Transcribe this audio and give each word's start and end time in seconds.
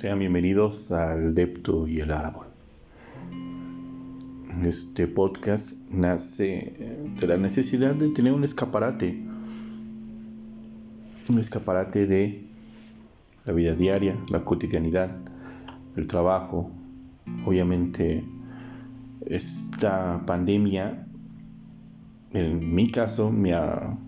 Sean 0.00 0.20
bienvenidos 0.20 0.92
al 0.92 1.34
Depto 1.34 1.88
y 1.88 1.98
el 1.98 2.12
Árbol. 2.12 2.46
Este 4.62 5.08
podcast 5.08 5.76
nace 5.90 7.00
de 7.18 7.26
la 7.26 7.36
necesidad 7.36 7.96
de 7.96 8.10
tener 8.10 8.32
un 8.32 8.44
escaparate, 8.44 9.20
un 11.28 11.38
escaparate 11.40 12.06
de 12.06 12.46
la 13.44 13.52
vida 13.52 13.72
diaria, 13.72 14.16
la 14.28 14.44
cotidianidad, 14.44 15.10
el 15.96 16.06
trabajo. 16.06 16.70
Obviamente, 17.44 18.22
esta 19.26 20.22
pandemia, 20.24 21.06
en 22.34 22.72
mi 22.72 22.86
caso, 22.86 23.32
me 23.32 23.52
ha 23.52 23.98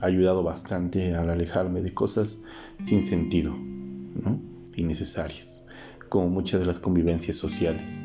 ayudado 0.00 0.44
bastante 0.44 1.16
al 1.16 1.28
alejarme 1.28 1.82
de 1.82 1.92
cosas 1.92 2.44
sin 2.78 3.02
sentido, 3.02 3.52
¿no? 3.52 4.47
Innecesarias, 4.78 5.66
como 6.08 6.28
muchas 6.28 6.60
de 6.60 6.66
las 6.66 6.78
convivencias 6.78 7.36
sociales. 7.36 8.04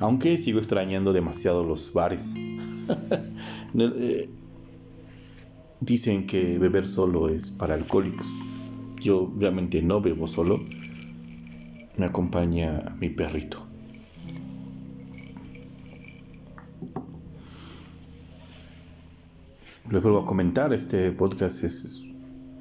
Aunque 0.00 0.36
sigo 0.36 0.58
extrañando 0.58 1.12
demasiado 1.12 1.64
los 1.64 1.92
bares. 1.92 2.34
Eh, 3.74 4.28
dicen 5.80 6.26
que 6.26 6.58
beber 6.58 6.86
solo 6.86 7.30
es 7.30 7.50
para 7.50 7.72
alcohólicos. 7.72 8.26
Yo 9.00 9.32
realmente 9.38 9.80
no 9.80 10.02
bebo 10.02 10.26
solo. 10.26 10.60
Me 11.96 12.04
acompaña 12.04 12.94
mi 13.00 13.08
perrito. 13.08 13.66
Les 19.90 20.02
vuelvo 20.02 20.20
a 20.20 20.26
comentar, 20.26 20.72
este 20.72 21.12
podcast 21.12 21.64
es 21.64 22.02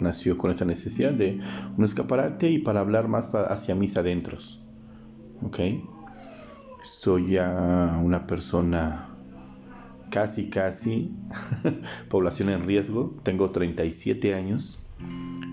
nació 0.01 0.37
con 0.37 0.51
esta 0.51 0.65
necesidad 0.65 1.13
de 1.13 1.39
un 1.77 1.83
escaparate 1.83 2.49
y 2.49 2.59
para 2.59 2.81
hablar 2.81 3.07
más 3.07 3.30
hacia 3.33 3.75
mis 3.75 3.97
adentros. 3.97 4.63
¿Ok? 5.43 5.59
Soy 6.83 7.31
ya 7.31 7.99
una 8.03 8.27
persona 8.27 9.09
casi, 10.09 10.49
casi, 10.49 11.11
población 12.09 12.49
en 12.49 12.67
riesgo. 12.67 13.16
Tengo 13.23 13.49
37 13.49 14.33
años. 14.33 14.80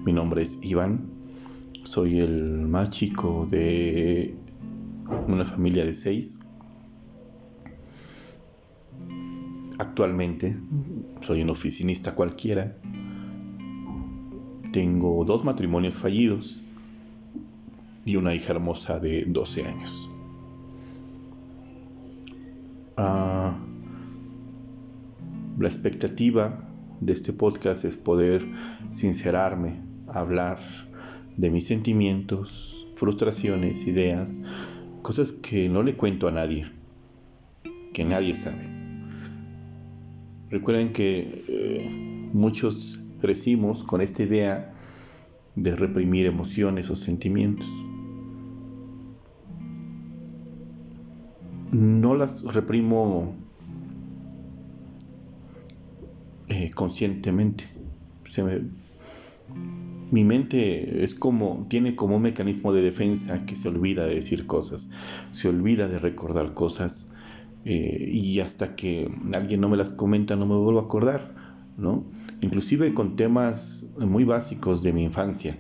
Mi 0.05 0.13
nombre 0.13 0.43
es 0.43 0.59
Iván. 0.63 1.11
Soy 1.85 2.21
el 2.21 2.67
más 2.67 2.91
chico 2.91 3.47
de 3.49 4.35
una 5.27 5.45
familia 5.45 5.85
de 5.85 5.95
seis. 5.95 6.41
Actualmente 9.79 10.61
soy 11.23 11.43
un 11.43 11.51
oficinista 11.51 12.15
cualquiera 12.15 12.77
tengo 14.79 15.25
dos 15.25 15.45
matrimonios 15.45 15.97
fallidos 15.97 16.63
y 18.05 18.15
una 18.15 18.33
hija 18.33 18.53
hermosa 18.53 19.01
de 19.01 19.25
12 19.25 19.65
años. 19.65 20.09
Ah, 22.97 23.59
la 25.59 25.67
expectativa 25.67 26.65
de 27.01 27.13
este 27.13 27.33
podcast 27.33 27.85
es 27.87 27.97
poder 27.97 28.47
sincerarme, 28.89 29.83
hablar 30.07 30.61
de 31.37 31.51
mis 31.51 31.67
sentimientos, 31.67 32.87
frustraciones, 32.95 33.85
ideas, 33.89 34.45
cosas 35.03 35.33
que 35.33 35.69
no 35.69 35.83
le 35.83 35.97
cuento 35.97 36.29
a 36.29 36.31
nadie, 36.31 36.71
que 37.93 38.05
nadie 38.05 38.37
sabe. 38.37 38.69
Recuerden 40.51 40.93
que 40.93 41.43
eh, 41.49 42.31
muchos 42.33 43.01
crecimos 43.21 43.85
con 43.85 44.01
esta 44.01 44.23
idea 44.23 44.75
de 45.55 45.75
reprimir 45.75 46.27
emociones 46.27 46.91
o 46.91 46.97
sentimientos. 46.97 47.69
No 51.73 52.15
las 52.15 52.45
reprimo 52.45 53.35
eh, 56.49 56.71
conscientemente. 56.75 57.65
mi 60.11 60.25
mente 60.25 61.05
es 61.05 61.15
como, 61.15 61.67
tiene 61.69 61.95
como 61.95 62.17
un 62.17 62.23
mecanismo 62.23 62.73
de 62.73 62.83
defensa 62.83 63.45
que 63.45 63.57
se 63.57 63.69
olvida 63.69 64.07
de 64.07 64.15
decir 64.15 64.47
cosas, 64.47 64.91
se 65.33 65.49
olvida 65.49 65.89
de 65.89 65.99
recordar 65.99 66.55
cosas 66.55 67.13
eh, 67.65 68.11
y 68.13 68.41
hasta 68.41 68.77
que 68.77 69.11
alguien 69.35 69.61
no 69.61 69.69
me 69.69 69.77
las 69.77 69.93
comenta 69.93 70.37
no 70.37 70.47
me 70.47 70.55
vuelvo 70.55 70.81
a 70.81 70.85
acordar, 70.85 71.35
¿no? 71.77 72.05
Inclusive 72.41 72.95
con 72.95 73.17
temas 73.17 73.93
muy 73.99 74.25
básicos 74.25 74.83
de 74.83 74.93
mi 74.93 75.05
infancia, 75.05 75.57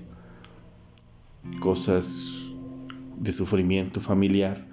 cosas 1.60 2.50
de 3.18 3.32
sufrimiento 3.32 4.00
familiar 4.00 4.66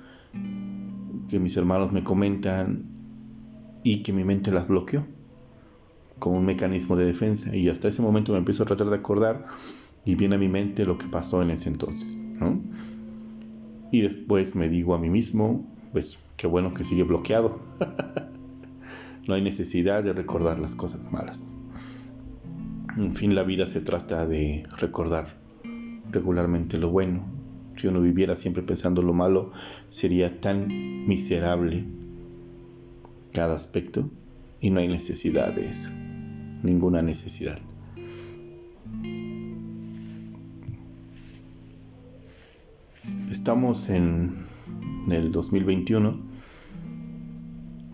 que 1.30 1.40
mis 1.40 1.58
hermanos 1.58 1.92
me 1.92 2.04
comentan 2.04 2.86
y 3.84 4.04
que 4.04 4.14
mi 4.14 4.24
mente 4.24 4.52
las 4.52 4.68
bloqueó 4.68 5.06
como 6.20 6.38
un 6.38 6.46
mecanismo 6.46 6.96
de 6.96 7.06
defensa 7.06 7.56
y 7.56 7.70
hasta 7.70 7.88
ese 7.88 8.02
momento 8.02 8.32
me 8.32 8.38
empiezo 8.38 8.64
a 8.64 8.66
tratar 8.66 8.90
de 8.90 8.96
acordar 8.96 9.46
y 10.06 10.16
viene 10.16 10.36
a 10.36 10.38
mi 10.38 10.48
mente 10.48 10.86
lo 10.86 10.98
que 10.98 11.08
pasó 11.08 11.42
en 11.42 11.52
ese 11.52 11.70
entonces, 11.70 12.18
Y 13.92 14.02
después 14.02 14.56
me 14.56 14.70
digo 14.70 14.94
a 14.94 15.00
mí 15.00 15.10
mismo, 15.10 15.66
pues 15.92 16.20
qué 16.38 16.48
bueno 16.48 16.74
que 16.74 16.84
sigue 16.84 17.04
bloqueado. 17.04 17.60
no 19.28 19.34
hay 19.34 19.42
necesidad 19.42 20.04
de 20.04 20.14
recordar 20.14 20.60
las 20.60 20.76
cosas 20.76 21.12
malas. 21.12 21.56
En 22.98 23.14
fin, 23.14 23.36
la 23.36 23.44
vida 23.44 23.66
se 23.66 23.82
trata 23.82 24.26
de 24.26 24.64
recordar 24.78 25.38
regularmente 26.12 26.78
lo 26.78 26.90
bueno. 26.90 27.26
Si 27.76 27.88
uno 27.88 28.00
viviera 28.00 28.38
siempre 28.38 28.64
pensando 28.64 29.02
lo 29.02 29.14
malo, 29.14 29.52
sería 29.90 30.40
tan 30.40 31.06
miserable 31.06 31.84
cada 33.34 33.54
aspecto 33.54 34.10
y 34.62 34.70
no 34.70 34.80
hay 34.80 34.88
necesidad 34.88 35.54
de 35.54 35.68
eso. 35.68 35.92
Ninguna 36.64 37.02
necesidad. 37.02 37.60
Estamos 43.30 43.90
en 43.90 44.38
el 45.12 45.34
2021. 45.34 46.18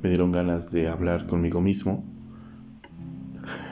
Me 0.03 0.09
dieron 0.09 0.31
ganas 0.31 0.72
de 0.72 0.88
hablar 0.90 1.25
conmigo 1.25 1.59
mismo 1.59 2.06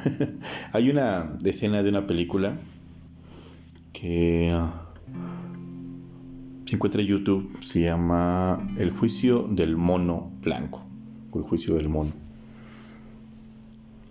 Hay 0.72 0.90
una 0.90 1.38
escena 1.44 1.84
de 1.84 1.90
una 1.90 2.08
película 2.08 2.56
que 3.94 4.52
ah, 4.54 4.86
se 6.66 6.76
encuentra 6.76 7.02
en 7.02 7.08
YouTube, 7.08 7.58
se 7.62 7.82
llama 7.82 8.74
El 8.78 8.92
juicio 8.92 9.48
del 9.50 9.76
mono 9.76 10.32
blanco, 10.42 10.86
o 11.32 11.40
el 11.40 11.44
juicio 11.44 11.76
del 11.76 11.90
mono. 11.90 12.12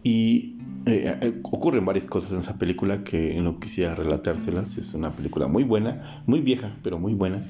Y 0.02 0.56
eh, 0.86 1.18
eh, 1.20 1.40
ocurren 1.42 1.84
varias 1.84 2.06
cosas 2.06 2.32
en 2.32 2.38
esa 2.38 2.58
película 2.58 3.04
que 3.04 3.40
no 3.40 3.60
quisiera 3.60 3.94
relatárselas. 3.94 4.78
Es 4.78 4.94
una 4.94 5.12
película 5.12 5.46
muy 5.46 5.64
buena, 5.64 6.22
muy 6.26 6.40
vieja, 6.40 6.76
pero 6.82 6.98
muy 6.98 7.14
buena, 7.14 7.42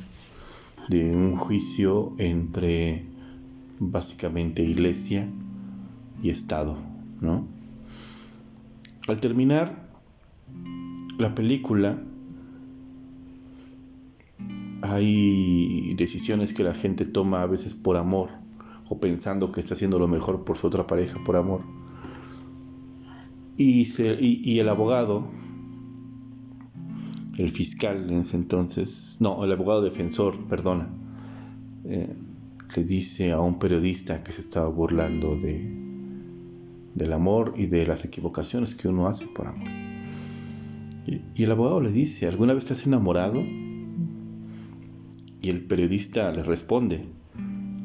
de 0.88 1.14
un 1.14 1.36
juicio 1.36 2.14
entre 2.18 3.04
básicamente 3.78 4.62
iglesia 4.62 5.28
y 6.22 6.30
Estado, 6.30 6.76
¿no? 7.20 7.57
Al 9.08 9.20
terminar 9.20 9.88
la 11.16 11.34
película, 11.34 11.98
hay 14.82 15.94
decisiones 15.94 16.52
que 16.52 16.62
la 16.62 16.74
gente 16.74 17.06
toma 17.06 17.40
a 17.40 17.46
veces 17.46 17.74
por 17.74 17.96
amor 17.96 18.28
o 18.86 19.00
pensando 19.00 19.50
que 19.50 19.60
está 19.60 19.72
haciendo 19.72 19.98
lo 19.98 20.08
mejor 20.08 20.44
por 20.44 20.58
su 20.58 20.66
otra 20.66 20.86
pareja 20.86 21.24
por 21.24 21.36
amor. 21.36 21.62
Y, 23.56 24.58
el 24.58 24.68
abogado, 24.68 25.26
el 27.38 27.48
fiscal 27.48 28.10
en 28.10 28.18
ese 28.18 28.36
entonces, 28.36 29.16
no, 29.20 29.42
el 29.42 29.50
abogado 29.50 29.80
defensor, 29.80 30.36
perdona, 30.48 30.90
eh, 31.86 32.14
le 32.76 32.84
dice 32.84 33.32
a 33.32 33.40
un 33.40 33.58
periodista 33.58 34.22
que 34.22 34.32
se 34.32 34.42
estaba 34.42 34.68
burlando 34.68 35.34
de, 35.34 35.87
del 36.98 37.12
amor 37.12 37.54
y 37.56 37.66
de 37.66 37.86
las 37.86 38.04
equivocaciones 38.04 38.74
que 38.74 38.88
uno 38.88 39.06
hace 39.06 39.26
por 39.26 39.46
amor. 39.46 39.70
Y, 41.06 41.42
el 41.42 41.50
abogado 41.50 41.80
le 41.80 41.92
dice, 41.92 42.26
¿alguna 42.26 42.52
vez 42.52 42.66
te 42.66 42.74
has 42.74 42.84
enamorado? 42.86 43.40
Y 45.40 45.48
el 45.48 45.64
periodista 45.64 46.30
le 46.32 46.42
responde, 46.42 47.06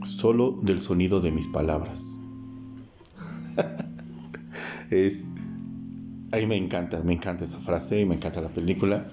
solo 0.04 0.60
del 0.62 0.80
sonido 0.80 1.22
de 1.22 1.32
mis 1.32 1.48
palabras. 1.48 2.20
es, 4.90 5.26
a 6.32 6.38
mí 6.38 6.46
me 6.48 6.58
encanta, 6.58 7.02
me 7.04 7.14
encanta 7.14 7.46
esa 7.46 7.60
frase 7.60 8.02
y 8.02 8.06
me 8.06 8.16
encanta 8.16 8.42
la 8.42 8.50
película. 8.50 9.08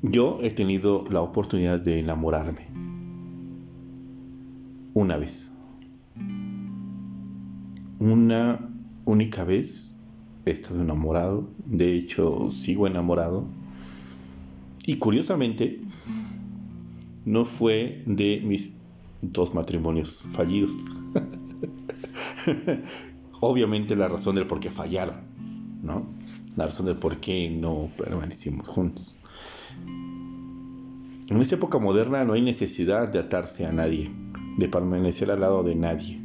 Yo 0.00 0.38
he 0.42 0.50
tenido 0.50 1.04
la 1.10 1.20
oportunidad 1.20 1.80
de 1.80 1.98
enamorarme. 1.98 2.68
Una 4.94 5.16
vez 5.16 5.51
una 8.02 8.68
única 9.04 9.44
vez 9.44 9.94
he 10.44 10.50
estado 10.50 10.82
enamorado, 10.82 11.48
de 11.64 11.96
hecho 11.96 12.50
sigo 12.50 12.88
enamorado. 12.88 13.46
Y 14.84 14.96
curiosamente, 14.96 15.80
no 17.24 17.44
fue 17.44 18.02
de 18.06 18.42
mis 18.44 18.74
dos 19.20 19.54
matrimonios 19.54 20.26
fallidos. 20.32 20.72
Obviamente 23.40 23.94
la 23.94 24.08
razón 24.08 24.34
del 24.34 24.48
por 24.48 24.58
qué 24.58 24.70
fallaron, 24.70 25.20
¿no? 25.82 26.06
La 26.56 26.66
razón 26.66 26.86
del 26.86 26.96
por 26.96 27.18
qué 27.18 27.50
no 27.50 27.88
permanecimos 27.96 28.66
juntos. 28.66 29.18
En 31.28 31.40
esta 31.40 31.54
época 31.54 31.78
moderna 31.78 32.24
no 32.24 32.32
hay 32.32 32.42
necesidad 32.42 33.08
de 33.08 33.20
atarse 33.20 33.64
a 33.64 33.70
nadie, 33.70 34.10
de 34.58 34.68
permanecer 34.68 35.30
al 35.30 35.40
lado 35.40 35.62
de 35.62 35.76
nadie. 35.76 36.21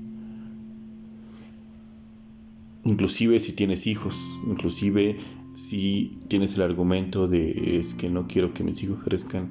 Inclusive 2.88 3.42
si 3.42 3.52
tienes 3.52 3.86
hijos, 3.86 4.16
inclusive 4.48 5.18
si 5.56 6.22
tienes 6.30 6.56
el 6.56 6.62
argumento 6.62 7.28
de 7.28 7.78
es 7.78 7.94
que 7.94 8.10
no 8.10 8.28
quiero 8.28 8.54
que 8.54 8.64
mis 8.64 8.82
hijos 8.82 9.00
crezcan 9.04 9.50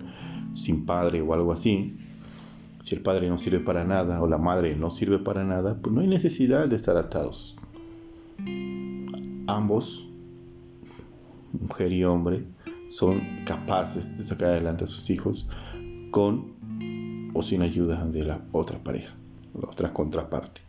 sin 0.54 0.86
padre 0.86 1.20
o 1.20 1.34
algo 1.34 1.52
así, 1.52 1.98
si 2.80 2.94
el 2.94 3.02
padre 3.02 3.28
no 3.28 3.36
sirve 3.36 3.60
para 3.60 3.84
nada 3.84 4.22
o 4.22 4.26
la 4.26 4.38
madre 4.38 4.74
no 4.74 4.90
sirve 4.90 5.18
para 5.18 5.44
nada, 5.44 5.78
pues 5.82 5.94
no 5.94 6.00
hay 6.00 6.06
necesidad 6.06 6.66
de 6.66 6.76
estar 6.76 6.96
atados. 6.96 7.56
Ambos, 9.48 10.08
mujer 11.52 11.92
y 11.92 12.04
hombre, 12.04 12.46
son 12.88 13.20
capaces 13.44 14.16
de 14.16 14.24
sacar 14.24 14.48
adelante 14.48 14.84
a 14.84 14.86
sus 14.86 15.10
hijos 15.10 15.46
con 16.10 16.54
o 17.34 17.42
sin 17.42 17.62
ayuda 17.62 18.02
de 18.06 18.24
la 18.24 18.46
otra 18.52 18.82
pareja, 18.82 19.14
la 19.60 19.68
otra 19.68 19.92
contraparte. 19.92 20.65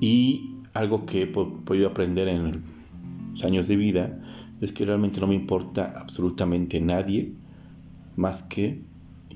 Y 0.00 0.56
algo 0.74 1.06
que 1.06 1.22
he 1.22 1.26
podido 1.26 1.88
aprender 1.88 2.28
en 2.28 2.62
los 3.32 3.44
años 3.44 3.68
de 3.68 3.76
vida 3.76 4.20
es 4.60 4.72
que 4.72 4.84
realmente 4.84 5.20
no 5.20 5.26
me 5.26 5.34
importa 5.34 5.92
absolutamente 5.96 6.80
nadie 6.80 7.32
más 8.16 8.42
que 8.42 8.82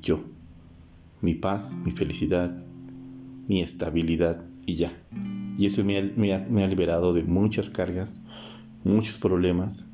yo, 0.03 0.21
mi 1.21 1.35
paz, 1.35 1.77
mi 1.85 1.91
felicidad, 1.91 2.63
mi 3.49 3.61
estabilidad 3.61 4.43
y 4.67 4.77
ya. 4.77 4.93
Y 5.59 5.67
eso 5.67 5.85
me 5.85 5.99
ha, 6.33 6.67
liberado 6.67 7.13
de 7.13 7.23
muchas 7.23 7.69
cargas, 7.69 8.25
muchos 8.85 9.19
problemas. 9.19 9.93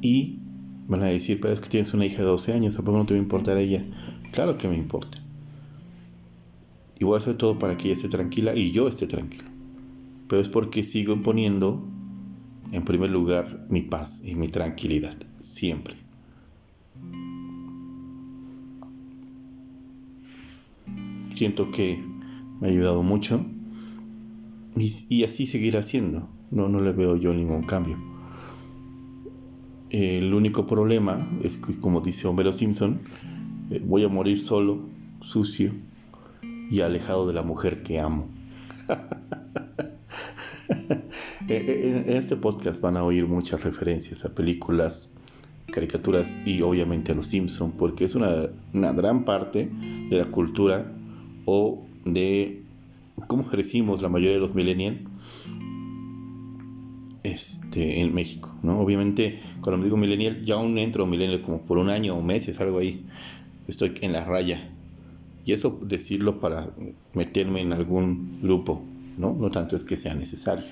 Y 0.00 0.38
van 0.86 1.02
a 1.02 1.06
decir, 1.06 1.40
pero 1.40 1.52
es 1.52 1.60
que 1.60 1.68
tienes 1.68 1.92
una 1.92 2.06
hija 2.06 2.18
de 2.18 2.28
12 2.28 2.52
años, 2.52 2.78
¿a 2.78 2.82
poco 2.82 2.98
no 2.98 3.06
te 3.06 3.14
va 3.14 3.20
a 3.20 3.22
importar 3.22 3.56
ella? 3.56 3.82
Claro 4.30 4.56
que 4.58 4.68
me 4.68 4.76
importa. 4.76 5.19
Y 7.00 7.04
voy 7.04 7.16
a 7.16 7.18
hacer 7.18 7.36
todo 7.36 7.58
para 7.58 7.78
que 7.78 7.84
ella 7.84 7.94
esté 7.94 8.10
tranquila 8.10 8.54
y 8.54 8.72
yo 8.72 8.86
esté 8.86 9.06
tranquilo. 9.06 9.44
Pero 10.28 10.42
es 10.42 10.50
porque 10.50 10.82
sigo 10.82 11.20
poniendo 11.22 11.82
en 12.72 12.84
primer 12.84 13.08
lugar 13.08 13.66
mi 13.70 13.80
paz 13.80 14.22
y 14.22 14.34
mi 14.34 14.48
tranquilidad, 14.48 15.16
siempre. 15.40 15.96
Siento 21.34 21.70
que 21.70 22.04
me 22.60 22.68
ha 22.68 22.70
ayudado 22.70 23.02
mucho 23.02 23.46
y, 24.76 25.24
así 25.24 25.46
seguirá 25.46 25.82
siendo. 25.82 26.28
No, 26.50 26.68
no 26.68 26.80
le 26.80 26.92
veo 26.92 27.16
yo 27.16 27.32
ningún 27.32 27.62
cambio. 27.62 27.96
El 29.88 30.34
único 30.34 30.66
problema 30.66 31.26
es 31.42 31.56
que, 31.56 31.78
como 31.80 32.02
dice 32.02 32.28
Homero 32.28 32.52
Simpson, 32.52 33.00
eh, 33.70 33.82
voy 33.82 34.04
a 34.04 34.08
morir 34.08 34.38
solo, 34.38 34.82
sucio 35.22 35.72
y 36.70 36.80
alejado 36.80 37.26
de 37.26 37.34
la 37.34 37.42
mujer 37.42 37.82
que 37.82 38.00
amo. 38.00 38.28
Eh, 41.48 41.64
eh, 41.66 42.04
en 42.06 42.16
este 42.16 42.36
podcast 42.36 42.80
van 42.80 42.96
a 42.96 43.02
oír 43.02 43.26
muchas 43.26 43.64
referencias 43.64 44.24
a 44.24 44.36
películas, 44.36 45.12
caricaturas 45.72 46.36
y 46.46 46.62
obviamente 46.62 47.10
a 47.10 47.16
los 47.16 47.26
Simpson, 47.26 47.72
porque 47.72 48.04
es 48.04 48.14
una, 48.14 48.50
gran 48.72 49.24
parte 49.24 49.68
de 50.10 50.16
la 50.16 50.26
cultura 50.26 50.92
o 51.46 51.84
de 52.04 52.62
cómo 53.26 53.48
crecimos 53.48 54.00
la 54.00 54.08
mayoría 54.08 54.34
de 54.34 54.40
los 54.40 54.54
millennials 54.54 55.00
este, 57.24 58.00
en 58.00 58.14
México, 58.14 58.54
¿no? 58.62 58.78
Obviamente, 58.78 59.40
cuando 59.60 59.78
me 59.78 59.84
digo 59.84 59.96
millennial, 59.96 60.44
ya 60.44 60.54
aún 60.54 60.78
entro 60.78 61.04
millennial 61.04 61.42
como 61.42 61.62
por 61.62 61.78
un 61.78 61.88
año 61.88 62.16
o 62.16 62.22
meses, 62.22 62.60
algo 62.60 62.78
ahí. 62.78 63.04
Estoy 63.66 63.94
en 64.02 64.12
la 64.12 64.24
raya. 64.24 64.69
Y 65.50 65.52
eso 65.52 65.80
decirlo 65.82 66.38
para 66.38 66.70
meterme 67.12 67.60
en 67.60 67.72
algún 67.72 68.38
grupo, 68.40 68.84
¿no? 69.18 69.34
No 69.34 69.50
tanto 69.50 69.74
es 69.74 69.82
que 69.82 69.96
sea 69.96 70.14
necesario. 70.14 70.64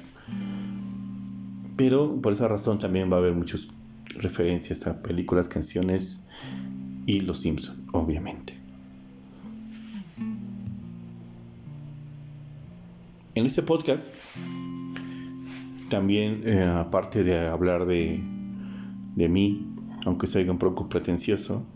Pero 1.76 2.22
por 2.22 2.32
esa 2.32 2.46
razón 2.46 2.78
también 2.78 3.10
va 3.10 3.16
a 3.16 3.18
haber 3.18 3.32
muchas 3.32 3.70
referencias 4.10 4.86
a 4.86 5.02
películas, 5.02 5.48
canciones 5.48 6.28
y 7.06 7.22
Los 7.22 7.40
Simpson, 7.40 7.88
obviamente. 7.90 8.56
En 13.34 13.46
este 13.46 13.64
podcast, 13.64 14.10
también 15.90 16.42
eh, 16.46 16.62
aparte 16.62 17.24
de 17.24 17.48
hablar 17.48 17.84
de, 17.84 18.22
de 19.16 19.28
mí, 19.28 19.66
aunque 20.06 20.28
soy 20.28 20.48
un 20.48 20.58
poco 20.58 20.88
pretencioso, 20.88 21.66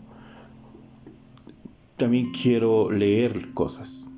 también 1.97 2.31
quiero 2.31 2.91
leer 2.91 3.53
cosas, 3.53 4.09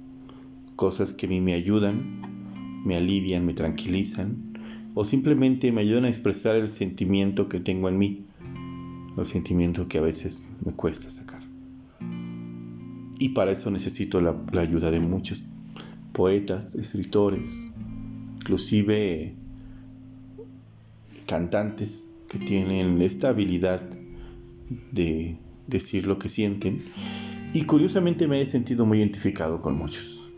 cosas 0.75 1.13
que 1.13 1.25
a 1.25 1.30
mí 1.30 1.42
me 1.42 1.54
ayudan, 1.54 2.83
me 2.86 2.95
alivian, 2.95 3.45
me 3.45 3.54
tranquilizan 3.54 4.54
o 4.94 5.04
simplemente 5.04 5.72
me 5.72 5.81
ayudan 5.81 6.06
a 6.06 6.10
expresar 6.10 6.56
el 6.56 6.69
sentimiento 6.69 7.50
que 7.50 7.60
tengo 7.60 7.89
en 7.89 7.98
mí, 7.98 8.25
el 9.18 9.25
sentimiento 9.25 9.88
que 9.88 9.98
a 9.98 10.01
veces 10.01 10.48
me 10.63 10.72
cuesta 10.72 11.10
sacar. 11.10 11.42
Y 13.19 13.30
para 13.30 13.51
eso 13.51 13.69
necesito 13.72 14.22
la, 14.22 14.36
ayuda 14.54 14.92
de 14.92 15.00
muchos 15.00 15.45
poetas, 16.13 16.75
escritores, 16.75 17.69
inclusive 18.38 19.33
cantantes 21.25 22.12
que 22.30 22.39
tienen 22.39 23.01
esta 23.01 23.30
habilidad 23.30 23.81
de 24.92 25.38
decir 25.68 26.07
lo 26.07 26.19
que 26.19 26.30
sienten. 26.30 26.80
Y 27.56 27.62
curiosamente 27.62 28.28
me 28.28 28.42
he 28.42 28.46
sentido 28.46 28.86
muy 28.86 28.98
identificado 28.98 29.62
con 29.62 29.78
muchos. 29.78 30.30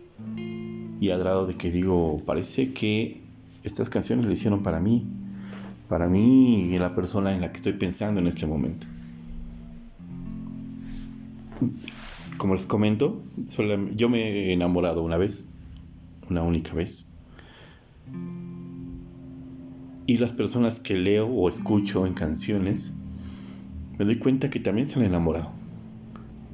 Y 1.02 1.10
al 1.10 1.19
grado 1.19 1.48
de 1.48 1.56
que 1.56 1.72
digo, 1.72 2.22
parece 2.24 2.74
que 2.74 3.22
estas 3.64 3.90
canciones 3.90 4.25
lo 4.25 4.31
hicieron 4.31 4.62
para 4.62 4.80
mí, 4.80 5.03
para 5.89 6.08
mí 6.08 6.65
y 6.72 6.77
la 6.77 6.94
persona 6.94 7.34
en 7.34 7.41
la 7.41 7.50
que 7.50 7.58
estoy 7.58 7.74
pensando 7.74 8.20
en 8.20 8.27
este 8.27 8.46
momento. 8.46 8.86
Como 12.38 12.53
les 12.53 12.68
comento, 12.68 13.20
yo 13.96 14.10
me 14.10 14.22
he 14.22 14.53
enamorado 14.53 15.01
una 15.01 15.18
vez, 15.18 15.48
una 16.30 16.44
única 16.44 16.75
vez. 16.75 17.12
Y 20.06 20.20
las 20.20 20.34
personas 20.34 20.80
que 20.80 20.94
leo 20.94 21.25
o 21.25 21.50
escucho 21.50 22.06
en 22.06 22.13
canciones, 22.13 22.94
me 23.98 24.06
doy 24.06 24.20
cuenta 24.20 24.51
que 24.51 24.60
también 24.60 24.86
se 24.86 25.00
han 25.00 25.06
enamorado, 25.06 25.57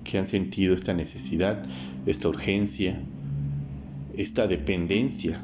que 0.04 0.18
han 0.18 0.26
sentido 0.26 0.74
esta 0.74 0.94
necesidad, 0.94 1.64
esta 2.06 2.30
urgencia, 2.30 3.02
esta 4.16 4.48
dependencia 4.48 5.42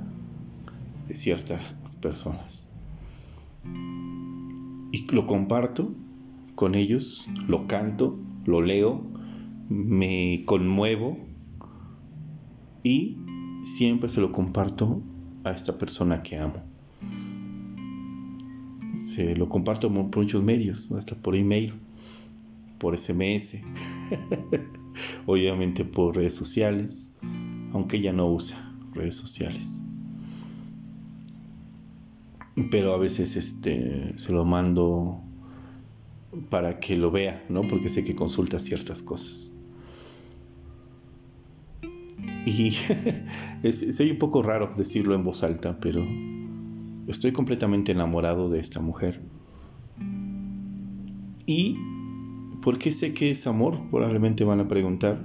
de 1.08 1.16
ciertas 1.16 1.75
personas. 2.01 2.72
Y 4.92 5.06
lo 5.12 5.25
comparto 5.25 5.94
con 6.56 6.75
ellos, 6.75 7.28
lo 7.48 7.68
canto, 7.68 8.20
lo 8.46 8.62
leo, 8.62 9.01
me 9.70 10.44
conmuevo 10.46 11.18
y 12.84 13.18
siempre 13.63 14.10
se 14.10 14.22
lo 14.22 14.32
comparto 14.32 15.01
a 15.44 15.51
esta 15.51 15.78
persona 15.78 16.24
que 16.24 16.38
amo. 16.38 16.63
Se 18.96 19.36
lo 19.36 19.48
comparto 19.48 19.92
por 19.92 20.18
muchos 20.18 20.44
medios, 20.44 20.92
hasta 20.92 21.16
por 21.16 21.36
email, 21.36 21.74
por 22.80 22.98
SMS, 22.98 23.58
obviamente 25.25 25.86
por 25.86 26.16
redes 26.16 26.36
sociales, 26.36 27.16
aunque 27.74 27.98
ella 27.98 28.13
no 28.13 28.28
usa 28.32 28.58
redes 28.94 29.16
sociales 29.16 29.84
pero 32.70 32.94
a 32.94 32.98
veces 32.98 33.36
este 33.36 34.18
se 34.18 34.34
lo 34.34 34.46
mando 34.46 35.22
para 36.50 36.80
que 36.80 36.96
lo 36.98 37.12
vea, 37.12 37.44
¿no? 37.50 37.63
Porque 37.63 37.89
sé 37.89 38.04
que 38.04 38.16
consulta 38.16 38.60
ciertas 38.60 39.01
cosas. 39.01 39.56
Y 42.46 42.74
es, 43.63 44.00
un 44.00 44.18
poco 44.18 44.42
raro 44.42 44.74
decirlo 44.78 45.16
en 45.16 45.24
voz 45.24 45.44
alta, 45.44 45.80
pero 45.80 46.06
estoy 47.08 47.32
completamente 47.32 47.92
enamorado 47.92 48.50
de 48.50 48.60
esta 48.60 48.80
mujer. 48.80 49.22
¿Y 51.46 51.78
por 52.62 52.78
qué 52.78 52.92
sé 52.92 53.13
que 53.13 53.32
es 53.32 53.48
amor? 53.48 53.80
Probablemente 53.89 54.44
van 54.44 54.60
a 54.60 54.68
preguntar. 54.68 55.20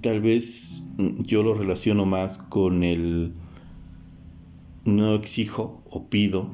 Tal 0.00 0.20
vez 0.20 0.82
yo 0.98 1.42
lo 1.42 1.54
relaciono 1.54 2.06
más 2.06 2.38
con 2.38 2.82
el 2.82 3.32
no 4.84 5.14
exijo 5.14 5.82
o 5.90 6.08
pido 6.08 6.50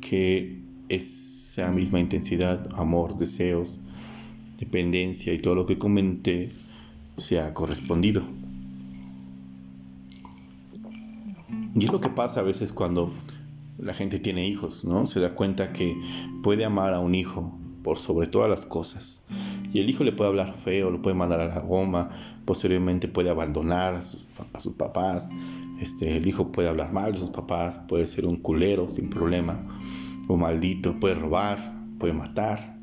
que 0.00 0.60
esa 0.88 1.70
misma 1.70 2.00
intensidad, 2.00 2.68
amor, 2.76 3.16
deseos, 3.16 3.80
dependencia 4.58 5.32
y 5.32 5.40
todo 5.40 5.54
lo 5.54 5.66
que 5.66 5.78
comenté 5.78 6.50
sea 7.16 7.54
correspondido. 7.54 8.22
Y 11.74 11.84
es 11.84 11.92
lo 11.92 12.00
que 12.00 12.08
pasa 12.08 12.40
a 12.40 12.42
veces 12.44 12.72
cuando 12.72 13.10
la 13.78 13.94
gente 13.94 14.18
tiene 14.18 14.46
hijos, 14.46 14.84
¿no? 14.84 15.06
Se 15.06 15.20
da 15.20 15.34
cuenta 15.34 15.72
que 15.72 16.00
puede 16.42 16.64
amar 16.64 16.94
a 16.94 17.00
un 17.00 17.14
hijo 17.14 17.58
por 17.84 17.98
sobre 17.98 18.26
todas 18.26 18.48
las 18.48 18.64
cosas. 18.64 19.24
Y 19.72 19.80
el 19.80 19.90
hijo 19.90 20.04
le 20.04 20.12
puede 20.12 20.30
hablar 20.30 20.54
feo, 20.54 20.90
lo 20.90 21.02
puede 21.02 21.14
mandar 21.14 21.40
a 21.40 21.46
la 21.46 21.60
goma, 21.60 22.10
posteriormente 22.44 23.08
puede 23.08 23.30
abandonar 23.30 23.94
a 23.94 24.02
sus, 24.02 24.72
papás, 24.72 25.30
este, 25.80 26.16
el 26.16 26.26
hijo 26.26 26.50
puede 26.50 26.68
hablar 26.68 26.92
mal 26.92 27.12
de 27.12 27.18
sus 27.18 27.30
papás, 27.30 27.76
puede 27.88 28.06
ser 28.06 28.26
un 28.26 28.36
culero 28.36 28.88
sin 28.88 29.10
problema, 29.10 29.80
o 30.28 30.36
maldito, 30.36 30.98
puede 30.98 31.14
robar, 31.14 31.58
puede 31.98 32.14
matar. 32.14 32.78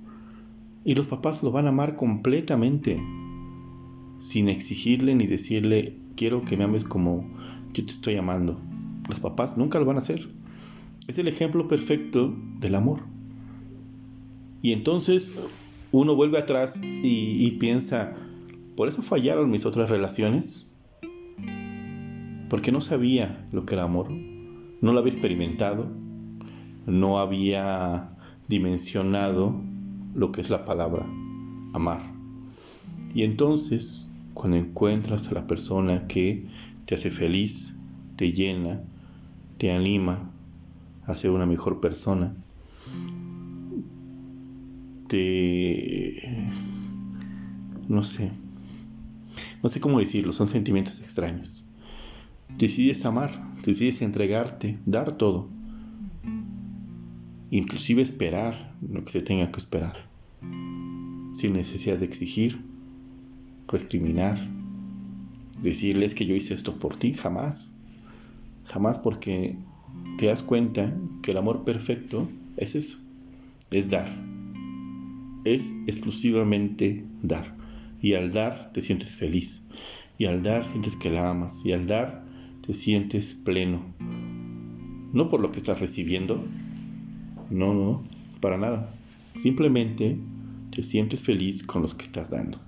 Y 0.86 0.94
los 0.94 1.08
papás 1.08 1.42
lo 1.44 1.52
van 1.52 1.66
a 1.66 1.70
amar 1.70 1.96
completamente, 1.96 3.02
sin 4.20 4.50
exigirle 4.50 5.16
ni 5.16 5.26
decirle, 5.26 5.98
quiero 6.16 6.46
que 6.46 6.58
me 6.58 6.66
ames 6.66 6.84
como 6.84 7.28
yo 7.74 7.86
te 7.86 7.92
estoy 7.92 8.18
amando. 8.18 8.60
Los 9.10 9.20
papás 9.20 9.58
nunca 9.58 9.80
lo 9.80 9.86
van 9.86 9.96
a 9.96 10.00
hacer. 10.00 10.41
Es 11.12 11.18
el 11.18 11.28
ejemplo 11.28 11.68
perfecto 11.68 12.34
del 12.62 12.74
amor. 12.74 13.02
Y 14.62 14.72
entonces 14.72 15.34
uno 15.92 16.16
vuelve 16.16 16.38
atrás 16.38 16.82
y, 16.82 17.52
piensa, 17.60 18.16
¿por 18.78 18.88
eso 18.88 19.02
fallaron 19.02 19.52
mis 19.52 19.66
otras 19.66 19.90
relaciones? 19.90 20.70
Porque 22.50 22.72
no 22.72 22.80
sabía 22.80 23.46
lo 23.52 23.66
que 23.66 23.76
era 23.76 23.84
amor, 23.84 24.10
no 24.10 24.94
lo 24.94 25.00
había 25.00 25.12
experimentado, 25.12 25.92
no 26.86 27.20
había 27.20 28.12
dimensionado 28.48 29.60
lo 30.16 30.32
que 30.32 30.40
es 30.40 30.50
la 30.50 30.64
palabra 30.64 31.06
amar. 31.74 32.04
Y 33.14 33.24
entonces, 33.24 34.08
cuando 34.34 34.56
encuentras 34.56 35.28
a 35.28 35.34
la 35.34 35.46
persona 35.46 36.08
que 36.08 36.48
te 36.86 36.96
hace 36.96 37.12
feliz, 37.12 37.76
te 38.16 38.32
llena, 38.32 38.82
te 39.58 39.74
anima 39.74 40.31
a 41.06 41.16
ser 41.16 41.32
una 41.32 41.46
mejor 41.46 41.80
persona, 41.80 42.34
te... 45.08 46.22
no 47.88 48.04
sé, 48.04 48.32
no 49.62 49.70
sé 49.70 49.80
cómo 49.80 50.00
decirlo, 50.00 50.34
son 50.34 50.48
sentimientos 50.48 51.00
extraños. 51.02 51.68
Decides 52.58 53.06
amar, 53.06 53.32
decides 53.64 54.02
entregarte, 54.02 54.78
dar 54.86 55.18
todo, 55.18 55.50
inclusive 57.50 58.02
esperar 58.02 58.74
lo 58.82 59.04
que 59.04 59.12
se 59.12 59.22
tenga 59.22 59.52
que 59.52 59.60
esperar, 59.60 59.96
sin 61.34 61.54
necesidad 61.54 62.00
de 62.00 62.06
exigir, 62.06 62.62
recriminar, 63.68 64.38
decirles 65.62 66.16
que 66.16 66.26
yo 66.26 66.36
hice 66.36 66.54
esto 66.54 66.78
por 66.78 66.96
ti, 66.96 67.14
jamás, 67.14 67.76
jamás 68.66 69.00
porque 69.00 69.58
te 70.18 70.28
das 70.28 70.44
cuenta 70.44 70.96
que 71.22 71.32
el 71.32 71.38
amor 71.38 71.64
perfecto 71.64 72.28
es 72.58 72.76
eso, 72.76 72.98
es 73.72 73.90
dar, 73.90 74.08
es 75.46 75.74
exclusivamente 75.88 77.04
dar. 77.22 77.56
Y 78.02 78.16
al 78.16 78.34
dar 78.34 78.72
te 78.74 78.82
sientes 78.82 79.16
feliz. 79.16 79.68
Y 80.18 80.26
al 80.26 80.44
dar 80.44 80.66
sientes 80.66 80.96
que 80.96 81.10
la 81.10 81.30
amas. 81.30 81.62
Y 81.66 81.72
al 81.72 81.88
dar 81.88 82.24
te 82.66 82.74
sientes 82.74 83.34
pleno. 83.34 83.84
No 85.14 85.30
por 85.30 85.40
lo 85.40 85.52
que 85.52 85.60
estás 85.60 85.80
recibiendo. 85.80 86.44
No, 87.50 87.74
no, 87.74 88.04
para 88.40 88.58
nada. 88.58 88.92
Simplemente 89.36 90.18
te 90.72 90.84
sientes 90.84 91.22
feliz 91.22 91.64
con 91.64 91.82
los 91.82 91.94
que 91.94 92.06
estás 92.06 92.30
dando. 92.30 92.60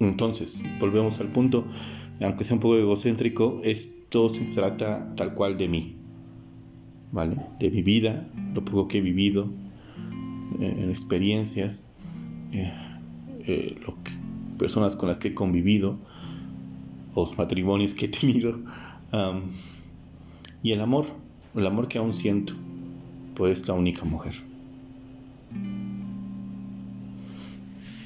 Entonces, 0.00 0.62
volvemos 0.80 1.20
al 1.20 1.28
punto. 1.28 1.64
Aunque 2.20 2.44
sea 2.44 2.54
un 2.54 2.60
poco 2.60 2.76
egocéntrico, 2.76 3.60
esto 3.64 4.28
se 4.28 4.44
trata 4.46 5.14
tal 5.14 5.34
cual 5.34 5.56
de 5.56 5.68
mí. 5.68 6.00
¿vale? 7.12 7.36
De 7.58 7.70
mi 7.70 7.82
vida, 7.82 8.28
lo 8.54 8.64
poco 8.64 8.88
que 8.88 8.98
he 8.98 9.00
vivido, 9.00 9.48
eh, 10.60 10.76
en 10.78 10.90
experiencias, 10.90 11.88
eh, 12.52 12.72
eh, 13.46 13.80
personas 14.58 14.96
con 14.96 15.08
las 15.08 15.18
que 15.18 15.28
he 15.28 15.34
convivido, 15.34 15.98
los 17.16 17.36
matrimonios 17.36 17.94
que 17.94 18.06
he 18.06 18.08
tenido, 18.20 18.60
y 20.62 20.72
el 20.72 20.80
amor, 20.80 21.06
el 21.56 21.66
amor 21.66 21.88
que 21.88 21.98
aún 21.98 22.12
siento 22.12 22.52
por 23.34 23.50
esta 23.50 23.72
única 23.72 24.04
mujer. 24.04 24.34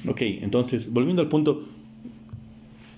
Ok, 0.07 0.21
entonces, 0.21 0.93
volviendo 0.93 1.21
al 1.21 1.29
punto 1.29 1.67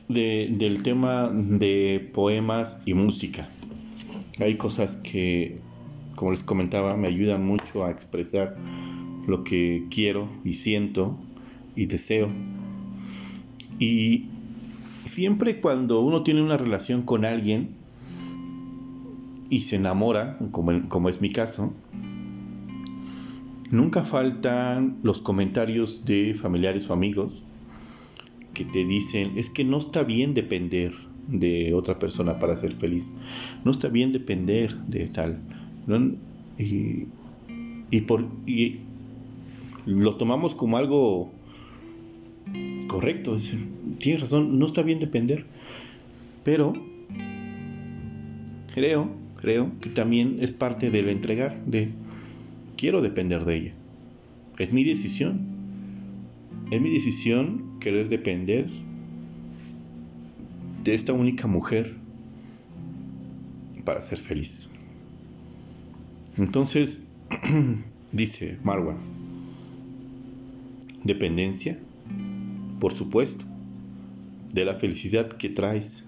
del 0.08 0.84
tema 0.84 1.30
de 1.32 2.10
poemas 2.14 2.82
y 2.86 2.94
música. 2.94 3.50
Hay 4.40 4.58
cosas 4.58 4.98
que 4.98 5.60
como 6.18 6.32
les 6.32 6.44
comentaba, 6.44 6.98
me 6.98 7.08
ayuda 7.08 7.38
mucho 7.38 7.86
a 7.86 7.92
expresar 7.92 8.58
lo 9.28 9.44
que 9.44 9.86
quiero 9.92 10.28
y 10.44 10.56
siento 10.56 11.16
y 11.76 11.86
deseo. 11.86 12.30
Y 13.80 14.26
siempre 15.06 15.62
cuando 15.62 16.02
uno 16.02 16.24
tiene 16.24 16.42
una 16.42 16.58
relación 16.58 17.04
con 17.04 17.24
alguien 17.24 17.76
y 19.52 19.62
se 19.62 19.76
enamora, 19.76 20.40
como, 20.52 20.90
como 20.90 21.08
es 21.08 21.22
mi 21.22 21.32
caso, 21.32 21.72
nunca 23.70 24.04
faltan 24.04 24.98
los 25.04 25.22
comentarios 25.22 26.04
de 26.04 26.34
familiares 26.34 26.90
o 26.90 26.94
amigos 26.94 27.44
que 28.58 28.66
te 28.66 28.84
dicen, 28.84 29.38
es 29.38 29.52
que 29.52 29.64
no 29.64 29.78
está 29.78 30.04
bien 30.04 30.34
depender 30.34 30.94
de 31.28 31.76
otra 31.76 32.00
persona 32.00 32.40
para 32.40 32.58
ser 32.58 32.74
feliz, 32.74 33.16
no 33.64 33.70
está 33.70 33.88
bien 33.88 34.12
depender 34.12 34.74
de 34.88 35.06
tal 35.08 35.40
y, 36.58 38.02
por, 38.02 38.26
y 38.48 38.80
lo 39.86 40.16
tomamos 40.16 40.56
como 40.56 40.78
algo 40.78 41.32
correcto. 42.88 43.38
tienes 44.00 44.22
razón, 44.22 44.58
no 44.58 44.66
está 44.66 44.82
bien 44.82 45.00
depender. 45.00 45.46
Pero 46.44 46.74
creo, 48.74 49.12
creo 49.36 49.72
que 49.82 49.90
también 49.90 50.38
es 50.42 50.52
parte 50.52 50.90
del 50.90 51.10
entregar, 51.10 51.64
de 51.66 51.90
quiero 52.76 53.02
depender 53.02 53.46
de 53.46 53.56
ella. 53.56 53.74
Es 54.58 54.74
mi 54.74 54.84
decisión. 54.84 55.47
Es 56.70 56.82
mi 56.82 56.90
decisión 56.90 57.80
querer 57.80 58.10
depender 58.10 58.68
de 60.84 60.96
esta 60.96 61.14
única 61.14 61.48
mujer 61.48 61.96
para 63.86 64.02
ser 64.02 64.18
feliz. 64.18 64.70
Entonces, 66.38 67.04
dice 68.12 68.58
Marwan, 68.66 68.98
dependencia, 71.06 71.80
por 72.82 72.94
supuesto, 72.94 73.46
de 74.52 74.66
la 74.66 74.74
felicidad 74.74 75.30
que 75.30 75.48
traes, 75.48 76.06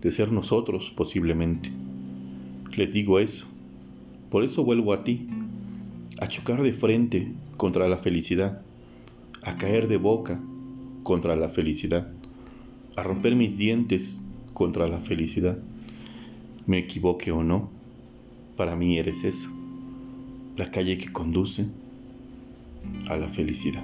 de 0.00 0.10
ser 0.10 0.32
nosotros 0.32 0.94
posiblemente. 0.96 1.70
Les 2.74 2.94
digo 2.94 3.18
eso, 3.18 3.44
por 4.30 4.44
eso 4.44 4.64
vuelvo 4.64 4.94
a 4.94 5.04
ti, 5.04 5.28
a 6.20 6.26
chocar 6.26 6.62
de 6.62 6.72
frente 6.72 7.32
contra 7.58 7.86
la 7.86 7.98
felicidad, 7.98 8.62
a 9.42 9.56
caer 9.56 9.88
de 9.88 9.96
boca 9.96 10.40
contra 11.02 11.36
la 11.36 11.48
felicidad, 11.48 12.12
a 12.96 13.02
romper 13.02 13.36
mis 13.36 13.56
dientes 13.56 14.24
contra 14.52 14.86
la 14.88 15.00
felicidad. 15.00 15.58
Me 16.66 16.78
equivoque 16.78 17.32
o 17.32 17.42
no, 17.42 17.70
para 18.56 18.76
mí 18.76 18.98
eres 18.98 19.24
eso 19.24 19.50
la 20.60 20.70
calle 20.70 20.98
que 20.98 21.10
conduce 21.10 21.66
a 23.08 23.16
la 23.16 23.28
felicidad. 23.28 23.82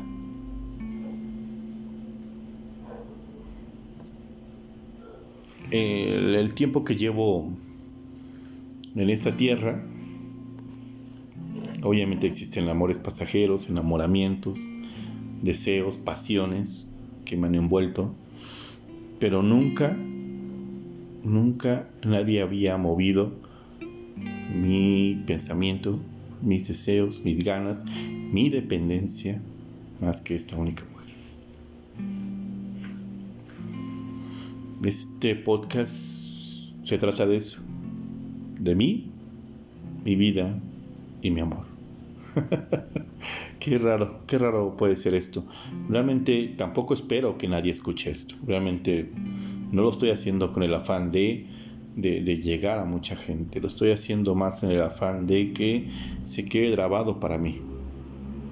El, 5.71 6.53
tiempo 6.55 6.85
que 6.85 6.97
llevo 6.97 7.49
en 8.95 9.11
esta 9.11 9.37
tierra, 9.37 9.83
obviamente 11.83 12.27
existen 12.27 12.69
amores 12.69 12.99
pasajeros, 12.99 13.71
enamoramientos, 13.71 14.61
deseos, 15.43 15.97
pasiones 15.97 16.91
que 17.25 17.37
me 17.37 17.47
han 17.47 17.55
envuelto, 17.55 18.15
pero 19.19 19.43
nunca, 19.43 19.97
nunca 21.25 21.89
nadie 22.05 22.43
había 22.43 22.77
movido 22.77 23.33
mi 24.55 25.23
pensamiento 25.27 25.99
mis 26.43 26.69
deseos, 26.69 27.23
mis 27.25 27.45
ganas, 27.45 27.85
mi 28.33 28.51
dependencia, 28.51 29.41
más 30.01 30.21
que 30.21 30.35
esta 30.35 30.57
única 30.57 30.85
mujer. 30.93 31.15
Este 34.85 35.35
podcast 35.37 35.95
se 36.85 36.99
trata 36.99 37.27
de 37.27 37.37
eso, 37.37 37.61
de 38.61 38.75
mí, 38.75 39.11
mi 40.05 40.15
vida 40.15 40.59
y 41.23 41.31
mi 41.31 41.41
amor. 41.41 41.76
qué 43.59 43.79
raro, 43.79 44.21
qué 44.27 44.39
raro 44.39 44.77
puede 44.77 44.97
ser 44.97 45.15
esto. 45.15 45.45
Realmente 45.89 46.55
tampoco 46.57 46.95
espero 46.95 47.39
que 47.39 47.49
nadie 47.49 47.73
escuche 47.73 48.11
esto. 48.11 48.35
Realmente 48.47 49.11
no 49.73 49.83
lo 49.83 49.91
estoy 49.91 50.11
haciendo 50.11 50.53
con 50.53 50.63
el 50.63 50.75
afán 50.75 51.13
de, 51.13 51.47
de, 51.97 52.37
llegar 52.37 52.79
a 52.79 52.85
mucha 52.85 53.17
gente. 53.17 53.61
Lo 53.61 53.69
estoy 53.69 53.91
haciendo 53.91 54.35
más 54.35 54.63
en 54.63 54.71
el 54.71 54.83
afán 54.83 55.27
de 55.27 55.53
que 55.53 55.89
se 56.23 56.45
quede 56.45 56.71
grabado 56.71 57.21
para 57.21 57.39
mí. 57.39 57.61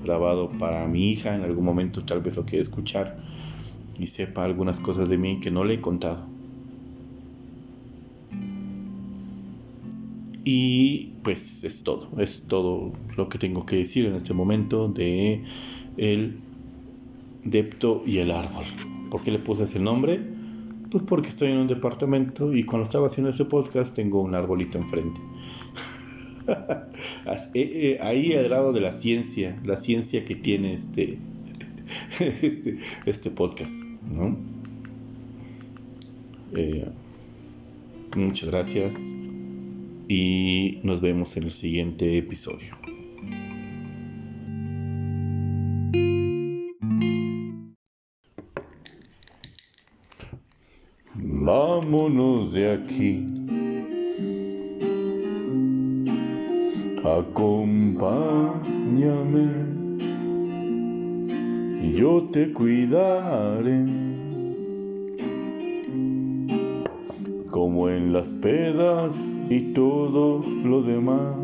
Grabado 0.03 0.51
para 0.59 0.87
mi 0.89 1.11
hija. 1.11 1.35
En 1.35 1.43
algún 1.43 1.65
momento 1.65 2.05
tal 2.05 2.21
vez 2.21 2.37
lo 2.37 2.45
quiera 2.45 2.63
escuchar 2.63 3.19
y 3.99 4.07
sepa 4.07 4.45
algunas 4.45 4.81
cosas 4.81 5.09
de 5.09 5.19
mí 5.19 5.41
que 5.41 5.51
no 5.51 5.65
le 5.65 5.75
he 5.75 5.81
contado. 5.81 6.34
Y 10.45 11.13
pues 11.23 11.65
es 11.65 11.83
todo, 11.85 12.11
es 12.21 12.47
todo 12.49 12.93
lo 13.17 13.29
que 13.31 13.39
tengo 13.39 13.65
que 13.65 13.77
decir 13.77 14.05
en 14.05 14.15
este 14.15 14.35
momento 14.35 14.89
de 14.89 15.43
el 15.97 16.39
depto 17.45 18.03
y 18.05 18.19
el 18.19 18.31
árbol. 18.31 18.65
¿Por 19.11 19.23
qué 19.23 19.31
le 19.31 19.39
puse 19.39 19.65
ese 19.65 19.81
nombre? 19.81 20.21
Pues 20.91 21.03
porque 21.05 21.31
estoy 21.31 21.51
en 21.51 21.59
un 21.59 21.67
departamento 21.67 22.55
y 22.55 22.65
cuando 22.65 22.85
estaba 22.85 23.07
haciendo 23.07 23.31
este 23.31 23.47
podcast 23.47 23.97
tengo 23.97 24.21
un 24.21 24.35
arbolito 24.35 24.79
enfrente. 24.79 25.21
Eh, 27.27 27.47
eh, 27.55 27.99
ahí 28.03 28.35
al 28.35 28.51
lado 28.51 28.75
de 28.75 28.83
la 28.83 28.93
ciencia, 28.93 29.57
la 29.65 29.79
ciencia 29.79 30.27
que 30.27 30.35
tiene 30.35 30.75
este, 30.75 31.17
este, 32.21 32.77
este 33.07 33.31
podcast, 33.31 33.83
¿no? 34.13 34.37
Eh, 36.55 36.87
muchas 38.15 38.51
gracias 38.51 39.11
y 40.09 40.81
nos 40.83 41.01
vemos 41.01 41.37
en 41.37 41.45
el 41.45 41.53
siguiente 41.53 42.19
episodio. 42.19 42.77
Vámonos 51.15 52.53
de 52.53 52.73
aquí. 52.73 53.27
Acompáñame 57.05 58.55
yo 61.97 62.29
te 62.33 62.53
cuidaré. 62.53 63.85
Como 67.51 67.89
en 67.89 68.13
las 68.13 68.29
pedas 68.33 69.34
y 69.51 69.73
todo 69.73 70.41
lo 70.65 70.83
demás. 70.83 71.37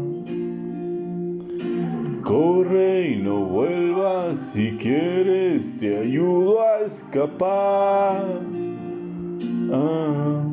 Corre 2.23 3.09
y 3.09 3.17
no 3.17 3.45
vuelvas 3.45 4.39
si 4.39 4.73
quieres, 4.73 5.79
te 5.79 5.99
ayudo 5.99 6.63
a 6.63 6.81
escapar. 6.81 8.41
Ah. 9.73 10.45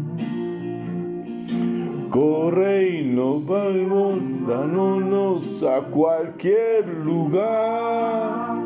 Corre 2.09 2.99
y 2.99 3.03
no 3.13 3.39
vamos, 3.41 4.15
vámonos 4.47 5.63
a 5.63 5.81
cualquier 5.81 6.87
lugar. 7.05 8.63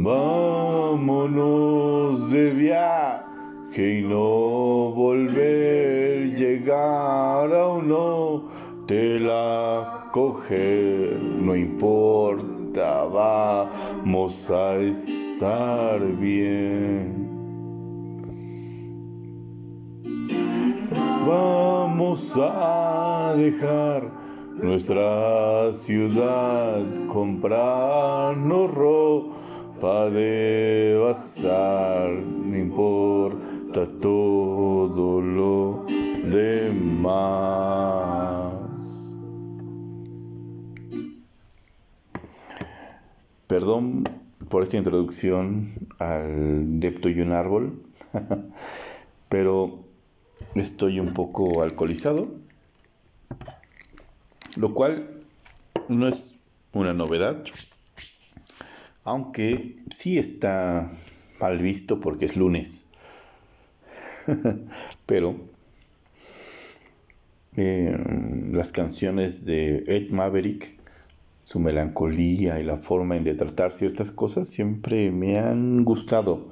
Vámonos 0.00 1.40
de 2.30 2.50
viaje 2.50 3.28
que 3.74 4.02
no 4.02 4.47
volver, 5.18 6.36
llegar 6.36 7.52
a 7.52 7.68
uno, 7.68 8.44
te 8.86 9.18
la 9.18 10.08
coger, 10.12 11.20
no 11.22 11.56
importa, 11.56 13.04
vamos 13.04 14.50
a 14.50 14.76
estar 14.76 16.00
bien. 16.16 17.26
Vamos 21.26 22.32
a 22.36 23.34
dejar 23.36 24.10
nuestra 24.54 25.72
ciudad, 25.74 26.80
comprarnos 27.12 28.70
ropa 28.70 30.08
de 30.10 30.98
bazar, 31.02 32.08
no 32.10 32.56
importa 32.56 33.86
todo 34.00 34.27
Perdón 43.46 44.04
por 44.50 44.62
esta 44.62 44.76
introducción 44.76 45.72
al 45.98 46.80
depto 46.80 47.08
y 47.08 47.20
un 47.20 47.32
árbol, 47.32 47.82
pero 49.28 49.84
estoy 50.54 51.00
un 51.00 51.14
poco 51.14 51.62
alcoholizado, 51.62 52.28
lo 54.56 54.74
cual 54.74 55.22
no 55.88 56.08
es 56.08 56.34
una 56.72 56.92
novedad, 56.92 57.42
aunque 59.04 59.78
sí 59.90 60.18
está 60.18 60.90
mal 61.40 61.58
visto 61.58 62.00
porque 62.00 62.26
es 62.26 62.36
lunes. 62.36 62.90
Pero 65.06 65.36
eh, 67.58 67.98
las 68.52 68.70
canciones 68.70 69.44
de 69.44 69.82
Ed 69.88 70.10
Maverick, 70.10 70.78
su 71.42 71.58
melancolía 71.58 72.60
y 72.60 72.64
la 72.64 72.76
forma 72.76 73.16
en 73.16 73.24
de 73.24 73.34
tratar 73.34 73.72
ciertas 73.72 74.12
cosas 74.12 74.48
siempre 74.48 75.10
me 75.10 75.38
han 75.38 75.84
gustado, 75.84 76.46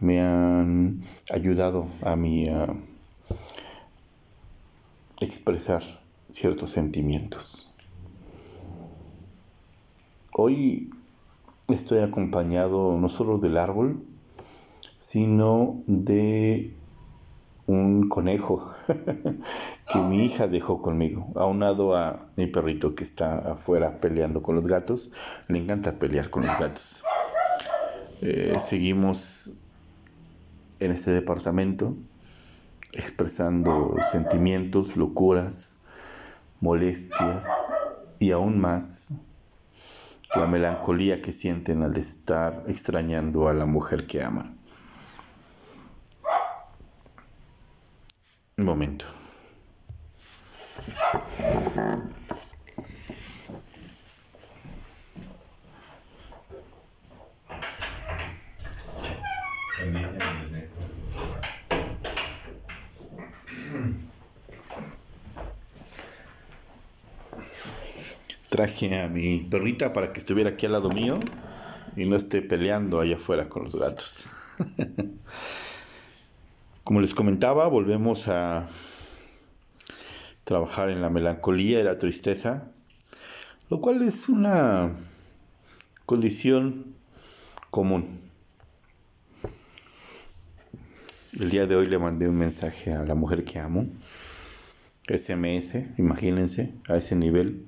me 0.00 0.22
han 0.22 1.02
ayudado 1.30 1.88
a 2.02 2.16
mí 2.16 2.48
a 2.48 2.74
expresar 5.20 5.82
ciertos 6.30 6.70
sentimientos. 6.70 7.70
Hoy 10.32 10.90
estoy 11.68 11.98
acompañado 11.98 12.98
no 12.98 13.10
solo 13.10 13.36
del 13.36 13.58
árbol, 13.58 14.02
sino 15.00 15.82
de 15.86 16.74
un 17.66 18.08
conejo 18.08 18.74
que 19.92 19.98
mi 19.98 20.24
hija 20.24 20.48
dejó 20.48 20.82
conmigo, 20.82 21.32
aunado 21.34 21.96
a 21.96 22.26
mi 22.36 22.46
perrito 22.46 22.94
que 22.94 23.04
está 23.04 23.52
afuera 23.52 24.00
peleando 24.00 24.42
con 24.42 24.54
los 24.54 24.66
gatos. 24.66 25.12
Le 25.48 25.58
encanta 25.58 25.98
pelear 25.98 26.30
con 26.30 26.46
los 26.46 26.58
gatos. 26.58 27.02
Eh, 28.22 28.54
seguimos 28.58 29.52
en 30.80 30.92
este 30.92 31.10
departamento 31.10 31.96
expresando 32.92 33.96
sentimientos, 34.12 34.96
locuras, 34.96 35.80
molestias 36.60 37.46
y 38.18 38.30
aún 38.30 38.60
más 38.60 39.12
la 40.34 40.46
melancolía 40.46 41.22
que 41.22 41.32
sienten 41.32 41.82
al 41.82 41.96
estar 41.96 42.64
extrañando 42.66 43.48
a 43.48 43.54
la 43.54 43.66
mujer 43.66 44.06
que 44.06 44.22
aman. 44.22 44.58
Un 48.56 48.64
momento. 48.64 49.04
Traje 68.50 69.00
a 69.00 69.08
mi 69.08 69.40
perrita 69.40 69.92
para 69.92 70.12
que 70.12 70.20
estuviera 70.20 70.50
aquí 70.50 70.66
al 70.66 70.72
lado 70.72 70.88
mío 70.90 71.18
y 71.96 72.04
no 72.04 72.14
esté 72.14 72.40
peleando 72.40 73.00
allá 73.00 73.16
afuera 73.16 73.48
con 73.48 73.64
los 73.64 73.74
gatos. 73.74 74.22
Como 76.84 77.00
les 77.00 77.14
comentaba, 77.14 77.66
volvemos 77.68 78.28
a 78.28 78.66
trabajar 80.44 80.90
en 80.90 81.00
la 81.00 81.08
melancolía 81.08 81.80
y 81.80 81.82
la 81.82 81.98
tristeza, 81.98 82.64
lo 83.70 83.80
cual 83.80 84.02
es 84.02 84.28
una 84.28 84.92
condición 86.04 86.94
común. 87.70 88.20
El 91.40 91.48
día 91.48 91.66
de 91.66 91.74
hoy 91.74 91.86
le 91.86 91.98
mandé 91.98 92.28
un 92.28 92.36
mensaje 92.36 92.92
a 92.92 93.02
la 93.02 93.14
mujer 93.14 93.46
que 93.46 93.58
amo, 93.58 93.86
SMS, 95.08 95.86
imagínense, 95.96 96.74
a 96.86 96.98
ese 96.98 97.16
nivel. 97.16 97.64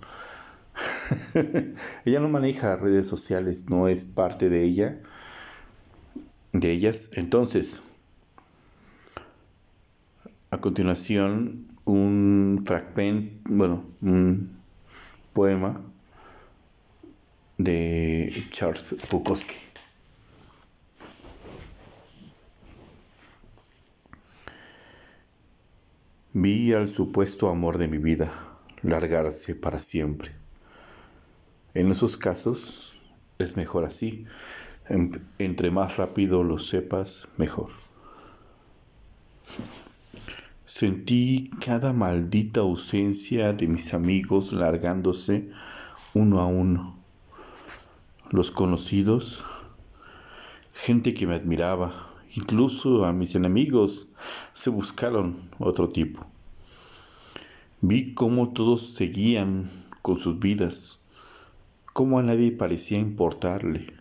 ella 2.05 2.21
no 2.21 2.29
maneja 2.29 2.77
redes 2.77 3.09
sociales, 3.09 3.71
no 3.71 3.89
es 3.89 4.05
parte 4.05 4.51
de 4.51 4.63
ella, 4.63 4.99
de 6.53 6.71
ellas. 6.71 7.09
Entonces, 7.15 7.83
A 10.51 10.59
continuación, 10.59 11.67
un 11.85 12.63
fragmento, 12.65 13.51
bueno, 13.51 13.85
un 14.03 14.57
poema 15.33 15.81
de 17.59 18.33
Charles 18.51 18.97
Bukowski. 19.11 19.55
Vi 26.33 26.73
al 26.73 26.89
supuesto 26.89 27.49
amor 27.49 27.79
de 27.79 27.89
mi 27.89 27.99
vida 27.99 28.59
largarse 28.83 29.55
para 29.55 29.81
siempre. 29.81 30.33
En 31.75 31.91
esos 31.91 32.17
casos 32.17 33.01
es 33.39 33.57
mejor 33.57 33.85
así. 33.85 34.27
Entre 35.39 35.71
más 35.71 35.97
rápido 35.97 36.45
lo 36.45 36.59
sepas, 36.59 37.27
mejor. 37.37 37.71
Sentí 40.69 41.49
cada 41.65 41.93
maldita 41.93 42.59
ausencia 42.59 43.53
de 43.53 43.69
mis 43.69 43.95
amigos 43.95 44.53
largándose 44.53 45.49
uno 46.13 46.41
a 46.41 46.47
uno. 46.47 46.97
Los 48.33 48.51
conocidos, 48.51 49.45
gente 50.75 51.15
que 51.15 51.29
me 51.29 51.37
admiraba, 51.37 51.95
incluso 52.35 53.05
a 53.05 53.13
mis 53.13 53.37
enemigos, 53.37 54.09
se 54.55 54.71
buscaron 54.71 55.37
otro 55.61 55.91
tipo. 55.91 56.27
Vi 57.81 58.13
cómo 58.15 58.53
todos 58.53 58.93
seguían 58.93 59.71
con 60.03 60.19
sus 60.19 60.41
vidas, 60.41 60.99
cómo 61.93 62.19
a 62.19 62.25
nadie 62.25 62.51
parecía 62.51 62.99
importarle. 62.99 63.95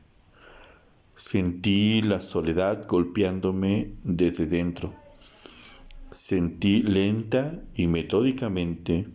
Sentí 1.16 2.02
la 2.02 2.22
soledad 2.22 2.88
golpeándome 2.88 3.92
desde 4.04 4.48
dentro 4.48 5.05
Sentí 6.12 6.84
lenta 6.84 7.62
y 7.76 7.88
metódicamente 7.88 9.08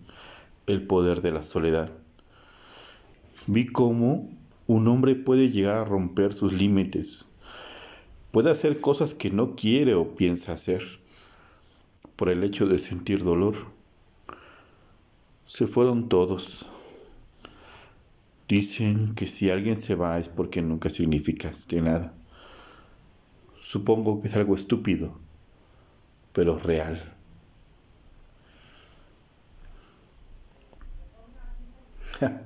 el 0.66 0.87
poder 0.87 1.22
de 1.22 1.33
la 1.33 1.42
soledad. 1.42 1.90
Vi 3.46 3.66
cómo 3.66 4.29
un 4.66 4.88
hombre 4.88 5.14
puede 5.14 5.50
llegar 5.50 5.76
a 5.76 5.85
romper 5.85 6.33
sus 6.33 6.53
límites, 6.53 7.26
puede 8.33 8.50
hacer 8.50 8.81
cosas 8.81 9.14
que 9.14 9.31
no 9.31 9.55
quiere 9.55 9.94
o 9.94 10.14
piensa 10.14 10.53
hacer 10.53 10.83
por 12.16 12.29
el 12.29 12.42
hecho 12.44 12.66
de 12.66 12.79
sentir 12.79 13.22
dolor. 13.22 13.55
Se 15.46 15.66
fueron 15.66 16.09
todos. 16.09 16.66
Dicen 18.48 19.14
que 19.14 19.29
si 19.29 19.48
alguien 19.48 19.76
se 19.76 19.94
va 19.94 20.18
es 20.18 20.29
porque 20.29 20.61
nunca 20.61 20.90
significaste 20.90 21.81
nada. 21.81 22.12
Supongo 23.59 24.20
que 24.20 24.29
es 24.29 24.35
algo 24.35 24.57
estúpido 24.57 25.30
pero 26.33 26.59
real. 26.59 27.14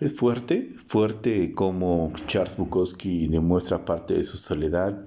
Es 0.00 0.14
fuerte, 0.14 0.74
fuerte 0.86 1.52
como 1.52 2.10
Charles 2.26 2.56
Bukowski 2.56 3.28
demuestra 3.28 3.84
parte 3.84 4.14
de 4.14 4.24
su 4.24 4.38
soledad 4.38 4.98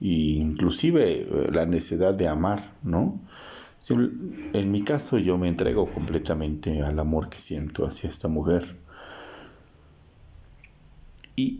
e 0.00 0.06
inclusive 0.08 1.20
eh, 1.20 1.50
la 1.52 1.66
necesidad 1.66 2.14
de 2.14 2.26
amar, 2.26 2.74
¿no? 2.82 3.20
En 3.90 4.72
mi 4.72 4.82
caso 4.82 5.18
yo 5.18 5.38
me 5.38 5.46
entrego 5.46 5.92
completamente 5.94 6.82
al 6.82 6.98
amor 6.98 7.28
que 7.28 7.38
siento 7.38 7.86
hacia 7.86 8.10
esta 8.10 8.26
mujer 8.26 8.76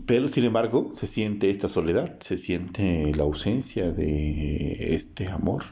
pero 0.05 0.27
sin 0.27 0.43
embargo 0.45 0.91
se 0.93 1.07
siente 1.07 1.49
esta 1.49 1.69
soledad, 1.69 2.19
se 2.19 2.37
siente 2.37 3.13
la 3.15 3.23
ausencia 3.23 3.91
de 3.91 4.93
este 4.93 5.27
amor, 5.27 5.63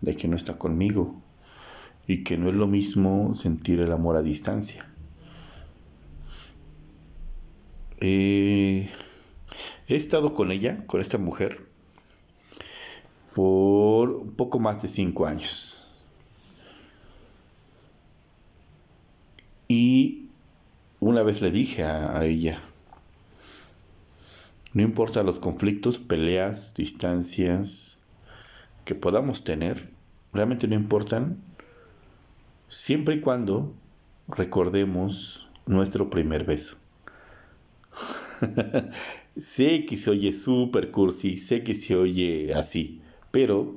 de 0.00 0.16
que 0.16 0.26
no 0.26 0.36
está 0.36 0.58
conmigo 0.58 1.20
y 2.06 2.24
que 2.24 2.36
no 2.36 2.48
es 2.48 2.54
lo 2.54 2.66
mismo 2.66 3.34
sentir 3.34 3.80
el 3.80 3.92
amor 3.92 4.16
a 4.16 4.22
distancia. 4.22 4.86
Eh, 8.00 8.88
he 9.86 9.94
estado 9.94 10.34
con 10.34 10.50
ella, 10.50 10.84
con 10.86 11.00
esta 11.00 11.18
mujer, 11.18 11.68
por 13.34 14.10
un 14.10 14.32
poco 14.32 14.58
más 14.58 14.82
de 14.82 14.88
cinco 14.88 15.26
años. 15.26 15.86
Y 19.68 20.30
una 20.98 21.22
vez 21.22 21.40
le 21.42 21.52
dije 21.52 21.84
a 21.84 22.24
ella, 22.24 22.60
no 24.72 24.82
importa 24.82 25.22
los 25.22 25.40
conflictos, 25.40 25.98
peleas, 25.98 26.74
distancias 26.74 28.06
que 28.84 28.94
podamos 28.94 29.42
tener, 29.44 29.90
realmente 30.32 30.68
no 30.68 30.76
importan, 30.76 31.42
siempre 32.68 33.16
y 33.16 33.20
cuando 33.20 33.74
recordemos 34.28 35.48
nuestro 35.66 36.08
primer 36.08 36.44
beso. 36.44 36.76
sé 39.36 39.84
que 39.86 39.96
se 39.96 40.10
oye 40.10 40.32
súper 40.32 40.90
cursi, 40.90 41.38
sé 41.38 41.64
que 41.64 41.74
se 41.74 41.96
oye 41.96 42.54
así, 42.54 43.02
pero 43.30 43.76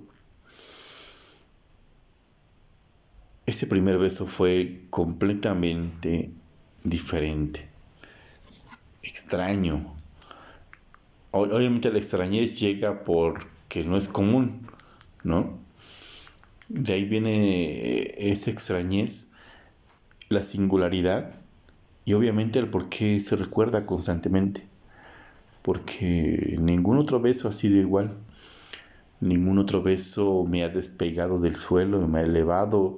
ese 3.46 3.68
primer 3.68 3.98
beso 3.98 4.28
fue 4.28 4.84
completamente 4.90 6.32
diferente, 6.84 7.68
extraño, 9.02 9.96
obviamente 11.34 11.92
la 11.92 11.98
extrañez 11.98 12.60
llega 12.60 13.04
porque 13.04 13.84
no 13.84 13.98
es 13.98 14.08
común, 14.08 14.68
¿no? 15.24 15.58
De 16.70 16.94
ahí 16.94 17.06
viene 17.06 18.14
esa 18.32 18.52
extrañez, 18.52 19.32
la 20.30 20.44
singularidad 20.44 21.34
y 22.06 22.14
obviamente 22.14 22.60
el 22.60 22.70
por 22.70 22.90
qué 22.90 23.20
se 23.20 23.36
recuerda 23.36 23.86
constantemente. 23.86 24.64
Porque 25.62 26.56
ningún 26.60 26.98
otro 26.98 27.20
beso 27.20 27.48
ha 27.48 27.54
sido 27.54 27.78
igual. 27.78 28.18
Ningún 29.20 29.58
otro 29.58 29.82
beso 29.82 30.46
me 30.48 30.64
ha 30.64 30.70
despegado 30.70 31.40
del 31.40 31.56
suelo, 31.56 32.08
me 32.08 32.20
ha 32.20 32.24
elevado 32.24 32.98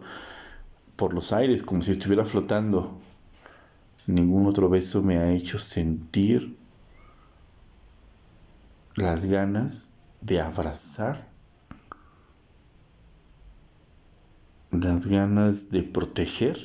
por 0.96 1.14
los 1.14 1.32
aires 1.32 1.64
como 1.64 1.82
si 1.84 1.92
estuviera 1.92 2.26
flotando. 2.26 2.98
Ningún 4.08 4.48
otro 4.48 4.70
beso 4.70 5.02
me 5.04 5.18
ha 5.18 5.32
hecho 5.32 5.60
sentir 5.60 6.56
las 8.96 9.26
ganas 9.26 9.98
de 10.22 10.40
abrazar, 10.40 11.28
las 14.72 15.06
ganas 15.06 15.70
de 15.70 15.84
proteger 15.84 16.58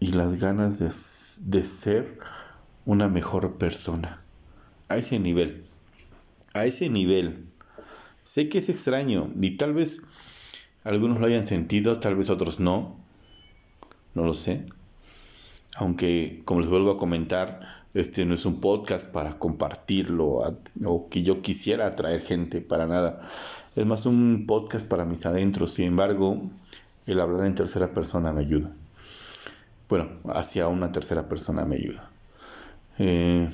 y 0.00 0.12
las 0.12 0.38
ganas 0.40 0.78
de, 0.78 1.64
ser 1.64 2.18
una 2.84 3.08
mejor 3.08 3.58
persona. 3.58 4.22
A 4.88 4.96
ese 4.96 5.18
nivel, 5.18 5.66
a 6.52 6.66
ese 6.66 6.88
nivel. 6.88 7.46
Sé 8.24 8.48
que 8.48 8.58
es 8.58 8.68
extraño 8.68 9.30
y 9.40 9.56
tal 9.56 9.72
vez 9.72 10.02
algunos 10.84 11.20
lo 11.20 11.26
hayan 11.26 11.46
sentido, 11.46 12.00
tal 12.00 12.16
vez 12.16 12.28
otros 12.28 12.58
no. 12.58 12.98
No 14.14 14.24
lo 14.24 14.34
sé. 14.34 14.66
Aunque, 15.78 16.42
como 16.44 16.60
les 16.60 16.68
vuelvo 16.68 16.90
a 16.90 16.98
comentar, 16.98 17.60
este 17.94 18.26
no 18.26 18.34
es 18.34 18.44
un 18.44 18.60
podcast 18.60 19.08
para 19.08 19.38
compartirlo 19.38 20.42
o 20.84 21.08
que 21.08 21.22
yo 21.22 21.40
quisiera 21.40 21.86
atraer 21.86 22.20
gente, 22.20 22.60
para 22.60 22.88
nada. 22.88 23.20
Es 23.76 23.86
más 23.86 24.04
un 24.04 24.44
podcast 24.48 24.88
para 24.88 25.04
mis 25.04 25.24
adentros. 25.24 25.74
Sin 25.74 25.86
embargo, 25.86 26.42
el 27.06 27.20
hablar 27.20 27.46
en 27.46 27.54
tercera 27.54 27.94
persona 27.94 28.32
me 28.32 28.40
ayuda. 28.40 28.72
Bueno, 29.88 30.08
hacia 30.34 30.66
una 30.66 30.90
tercera 30.90 31.28
persona 31.28 31.64
me 31.64 31.76
ayuda. 31.76 32.10
Eh, 32.98 33.48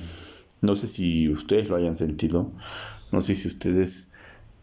no 0.61 0.75
sé 0.75 0.87
si 0.87 1.29
ustedes 1.29 1.69
lo 1.69 1.75
hayan 1.75 1.93
sentido. 1.93 2.51
No 3.11 3.21
sé 3.21 3.35
si 3.35 3.47
ustedes 3.47 4.11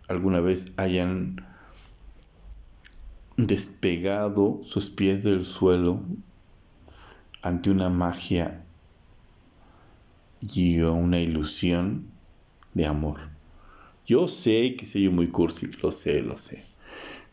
alguna 0.09 0.41
vez 0.41 0.73
hayan 0.79 1.47
despegado 3.37 4.59
sus 4.65 4.91
pies 4.91 5.23
del 5.23 5.45
suelo 5.45 6.01
ante 7.43 7.71
una 7.71 7.89
magia 7.91 8.65
y 10.41 10.81
una 10.81 11.19
ilusión 11.19 12.07
de 12.75 12.87
amor. 12.87 13.21
Yo 14.07 14.27
sé 14.27 14.75
que 14.77 14.87
soy 14.87 15.09
muy 15.09 15.29
cursi, 15.29 15.67
lo 15.83 15.93
sé, 15.93 16.23
lo 16.23 16.37
sé. 16.37 16.65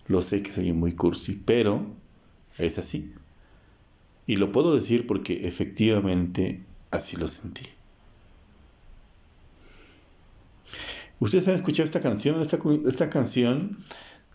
Lo 0.07 0.21
sé 0.21 0.43
que 0.43 0.51
soy 0.51 0.73
muy 0.73 0.93
cursi, 0.93 1.41
pero 1.45 1.85
es 2.57 2.77
así. 2.77 3.13
Y 4.27 4.35
lo 4.35 4.51
puedo 4.51 4.75
decir 4.75 5.07
porque 5.07 5.47
efectivamente 5.47 6.61
así 6.91 7.15
lo 7.15 7.27
sentí. 7.27 7.65
Ustedes 11.19 11.47
han 11.47 11.55
escuchado 11.55 11.85
esta 11.85 12.01
canción, 12.01 12.41
esta, 12.41 13.09
canción 13.09 13.77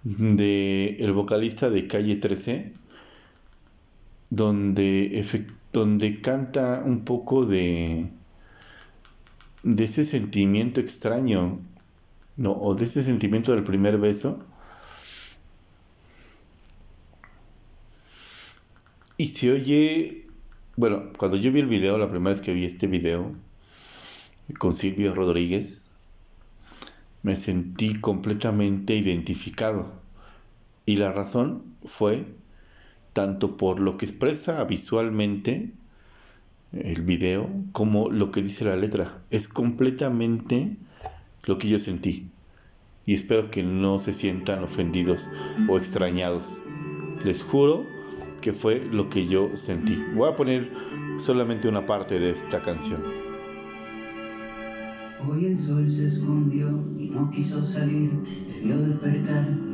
de 0.03 0.97
el 1.01 1.13
vocalista 1.13 1.71
de 1.71 1.87
Calle 1.87 2.17
13, 2.17 2.73
donde, 4.31 5.25
donde 5.75 6.23
canta 6.23 6.83
un 6.87 7.05
poco 7.05 7.45
de, 7.45 8.09
de 9.63 9.85
ese 9.85 10.05
sentimiento 10.05 10.81
extraño 10.81 11.59
¿no? 12.37 12.53
O 12.53 12.75
de 12.75 12.85
ese 12.85 13.03
sentimiento 13.03 13.53
del 13.53 13.65
primer 13.65 13.99
beso. 13.99 14.45
Y 19.17 19.27
se 19.27 19.53
oye, 19.53 20.25
bueno, 20.77 21.13
cuando 21.17 21.37
yo 21.37 21.53
vi 21.53 21.61
el 21.61 21.69
video, 21.69 21.99
la 21.99 22.11
primera 22.11 22.31
vez 22.31 22.41
que 22.41 22.53
vi 22.53 22.65
este 22.65 22.87
video 22.87 23.33
con 24.59 24.75
Silvio 24.75 25.15
Rodríguez, 25.15 25.91
me 27.23 27.37
sentí 27.37 28.01
completamente 28.01 28.97
identificado. 28.97 29.93
Y 30.87 30.97
la 30.97 31.13
razón 31.13 31.77
fue 31.85 32.27
tanto 33.15 33.57
por 33.57 33.81
lo 33.81 33.97
que 33.97 34.05
expresa 34.05 34.63
visualmente 34.65 35.71
el 36.73 37.03
video 37.03 37.49
como 37.73 38.11
lo 38.11 38.31
que 38.31 38.43
dice 38.43 38.65
la 38.65 38.77
letra. 38.77 39.23
Es 39.31 39.49
completamente 39.49 40.77
lo 41.45 41.57
que 41.57 41.69
yo 41.69 41.79
sentí. 41.79 42.29
Y 43.07 43.15
espero 43.15 43.51
que 43.51 43.63
no 43.63 43.99
se 43.99 44.13
sientan 44.13 44.65
ofendidos 44.65 45.29
o 45.69 45.79
extrañados. 45.79 46.63
Les 47.25 47.43
juro 47.43 47.87
que 48.41 48.53
fue 48.53 48.85
lo 48.85 49.09
que 49.09 49.27
yo 49.27 49.57
sentí. 49.57 50.03
Voy 50.15 50.29
a 50.29 50.37
poner 50.37 50.71
solamente 51.19 51.69
una 51.69 51.87
parte 51.87 52.19
de 52.19 52.31
esta 52.31 52.61
canción. 52.63 53.01
Hoy 55.27 55.47
el 55.47 55.57
sol 55.57 55.89
se 55.89 56.05
escondió 56.05 56.69
y 56.99 57.09
no 57.09 57.31
quiso 57.31 57.61
salir, 57.61 58.11
debió 58.61 58.77
despertar 58.79 59.74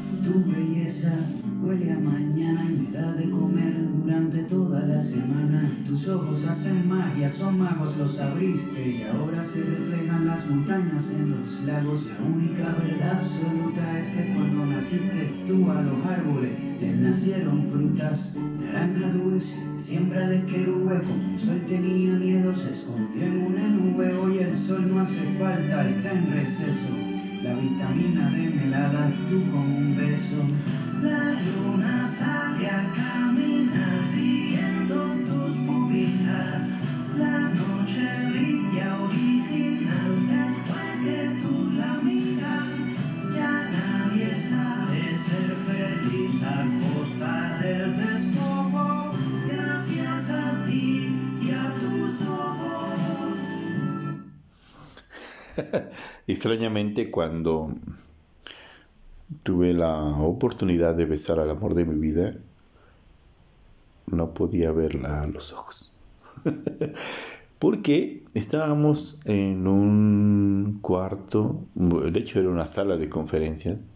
Tu 0.23 0.33
belleza 0.51 1.13
huele 1.63 1.91
a 1.91 1.99
mañana 1.99 2.61
y 2.65 2.83
me 2.83 2.91
da 2.91 3.11
de 3.13 3.29
comer 3.29 3.73
durante 3.97 4.43
toda 4.43 4.85
la 4.85 4.99
semana. 4.99 5.63
Tus 5.87 6.07
ojos 6.07 6.45
hacen 6.45 6.87
magia, 6.87 7.29
son 7.29 7.57
magos, 7.57 7.97
los 7.97 8.19
abriste 8.19 8.87
y 8.87 9.03
ahora 9.03 9.41
se 9.43 9.61
reflejan 9.61 10.25
las 10.25 10.47
montañas 10.47 11.09
en 11.11 11.31
los 11.31 11.63
lagos. 11.65 12.05
La 12.05 12.25
única 12.25 12.73
verdad 12.75 13.19
absoluta 13.19 13.97
es 13.97 14.05
que 14.09 14.33
cuando 14.33 14.65
naciste 14.65 15.29
tú 15.47 15.69
a 15.69 15.81
los 15.81 16.05
árboles 16.05 16.51
les 16.81 16.97
nacieron 16.97 17.57
frutas, 17.57 18.33
naranja 18.59 19.09
dulce, 19.09 19.55
siembra 19.77 20.27
de 20.27 20.43
querube. 20.45 20.99
Como 21.01 21.33
el 21.33 21.39
sol 21.39 21.61
tenía 21.67 22.13
miedo, 22.13 22.53
se 22.53 22.71
escondió 22.71 23.23
en 23.23 23.45
una 23.45 23.67
nube. 23.67 24.13
Hoy 24.15 24.39
el 24.39 24.51
sol 24.51 24.85
no 24.87 24.99
hace 24.99 25.25
falta, 25.39 25.87
está 25.87 26.11
en 26.11 26.27
receso. 26.27 26.89
La 27.43 27.55
vitamina 27.55 28.29
de 28.29 28.49
melada, 28.49 28.90
tú 29.29 29.45
con 29.51 29.61
un 29.61 29.95
beso. 29.95 30.41
La 31.01 31.33
luna 31.41 32.07
sale 32.07 32.67
a 32.69 32.93
caminar 32.93 34.05
siguiendo 34.05 34.95
tus 35.25 35.57
pupilas. 35.57 36.77
La 37.17 37.39
noche 37.49 38.07
brilla 38.29 38.97
original 39.01 40.27
después 40.27 40.99
que 41.03 41.19
tú 41.41 41.71
la. 41.77 41.91
Ya 43.35 43.69
nadie 43.71 44.35
sabe 44.35 45.15
ser 45.15 45.51
feliz 45.67 46.43
a 46.43 46.65
costa 46.79 47.59
del 47.61 47.95
despojo. 47.95 49.11
Gracias 49.47 50.29
a 50.31 50.63
ti 50.63 51.15
y 51.41 51.51
a 51.51 51.65
tus 51.79 52.21
ojos. 52.27 53.39
Extrañamente 56.27 57.09
cuando 57.11 57.73
tuve 59.43 59.73
la 59.73 60.17
oportunidad 60.19 60.95
de 60.95 61.05
besar 61.05 61.39
al 61.39 61.49
amor 61.49 61.73
de 61.75 61.85
mi 61.85 61.99
vida, 61.99 62.35
no 64.07 64.33
podía 64.33 64.71
verla 64.71 65.21
a 65.21 65.27
los 65.27 65.53
ojos. 65.53 65.93
Porque 67.59 68.23
estábamos 68.33 69.19
en 69.25 69.67
un 69.67 70.79
cuarto, 70.81 71.63
de 71.75 72.19
hecho 72.19 72.39
era 72.39 72.49
una 72.49 72.65
sala 72.65 72.97
de 72.97 73.09
conferencias, 73.09 73.91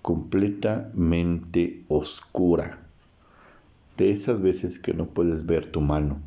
completamente 0.00 1.84
oscura. 1.88 2.80
De 3.98 4.10
esas 4.10 4.40
veces 4.40 4.78
que 4.78 4.94
no 4.94 5.06
puedes 5.06 5.44
ver 5.44 5.66
tu 5.66 5.80
mano. 5.82 6.20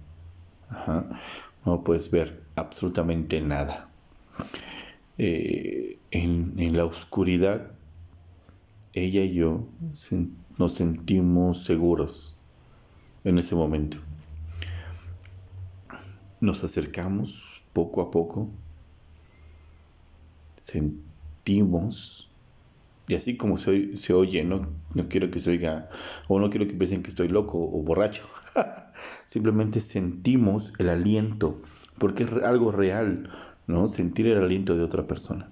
No 1.65 1.83
puedes 1.83 2.11
ver 2.11 2.43
absolutamente 2.55 3.41
nada. 3.41 3.89
Eh, 5.17 5.97
en, 6.11 6.53
en, 6.57 6.77
la 6.77 6.85
oscuridad, 6.85 7.70
ella 8.93 9.23
y 9.23 9.33
yo 9.33 9.67
nos 10.57 10.73
sentimos 10.73 11.63
seguros 11.63 12.35
en 13.23 13.39
ese 13.39 13.55
momento. 13.55 13.97
Nos 16.39 16.63
acercamos 16.63 17.63
poco 17.73 18.01
a 18.01 18.11
poco, 18.11 18.49
sentimos, 20.57 22.29
y 23.07 23.15
así 23.15 23.37
como 23.37 23.57
se, 23.57 23.95
se 23.95 24.13
oye, 24.13 24.43
no, 24.43 24.67
quiero 25.09 25.31
que 25.31 25.39
se 25.39 25.51
oiga, 25.51 25.89
o 26.27 26.39
no 26.39 26.49
quiero 26.49 26.67
que 26.67 26.73
piensen 26.73 27.03
que 27.03 27.09
estoy 27.09 27.27
loco 27.27 27.59
o 27.59 27.81
borracho, 27.83 28.27
simplemente 29.25 29.79
sentimos 29.79 30.73
el 30.79 30.89
aliento, 30.89 31.61
porque 31.97 32.23
es 32.23 32.31
algo 32.43 32.71
real, 32.71 33.29
¿no? 33.67 33.87
Sentir 33.87 34.27
el 34.27 34.43
aliento 34.43 34.75
de 34.75 34.83
otra 34.83 35.05
persona. 35.07 35.49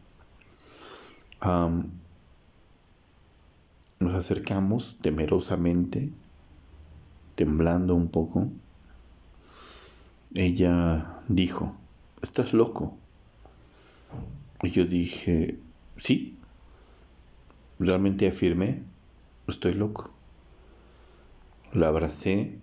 Nos 4.00 4.14
acercamos 4.14 4.98
temerosamente, 4.98 6.10
temblando 7.36 7.96
un 7.96 8.10
poco. 8.10 8.50
Ella 10.36 11.22
dijo, 11.28 11.76
¿estás 12.22 12.54
loco? 12.54 12.98
Y 14.62 14.70
yo 14.70 14.86
dije, 14.86 15.58
sí, 15.98 16.38
realmente 17.80 18.28
afirmé, 18.28 18.84
estoy 19.48 19.74
loco. 19.74 20.12
La 21.74 21.88
abracé 21.88 22.58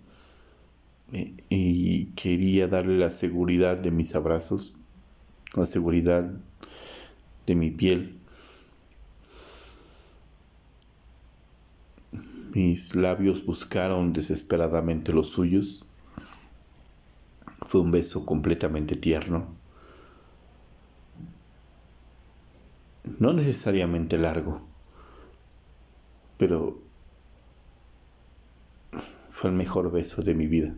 y 1.11 2.05
quería 2.07 2.67
darle 2.67 2.97
la 2.97 3.11
seguridad 3.11 3.77
de 3.77 3.91
mis 3.91 4.13
abrazos 4.15 4.75
la 5.55 5.65
seguridad 5.65 6.29
de 7.45 7.55
mi 7.55 7.71
piel. 7.71 8.16
Mis 12.57 12.95
labios 12.95 13.45
buscaron 13.45 14.13
desesperadamente 14.13 15.13
los 15.13 15.27
suyos. 15.27 15.85
Fue 17.61 17.81
un 17.81 17.91
beso 17.91 18.25
completamente 18.25 18.95
tierno. 18.95 19.47
No 23.19 23.31
necesariamente 23.31 24.17
largo, 24.17 24.59
pero 26.39 26.81
fue 29.29 29.51
el 29.51 29.55
mejor 29.55 29.91
beso 29.91 30.23
de 30.23 30.33
mi 30.33 30.47
vida. 30.47 30.73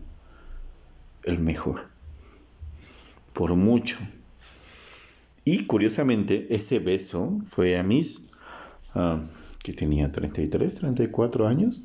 El 1.24 1.38
mejor. 1.38 1.88
Por 3.32 3.54
mucho. 3.56 3.96
Y 5.46 5.64
curiosamente, 5.64 6.46
ese 6.54 6.78
beso 6.78 7.38
fue 7.46 7.78
a 7.78 7.82
mis, 7.82 8.28
uh, 8.94 9.20
que 9.62 9.72
tenía 9.72 10.10
33, 10.10 10.74
34 10.74 11.46
años. 11.46 11.84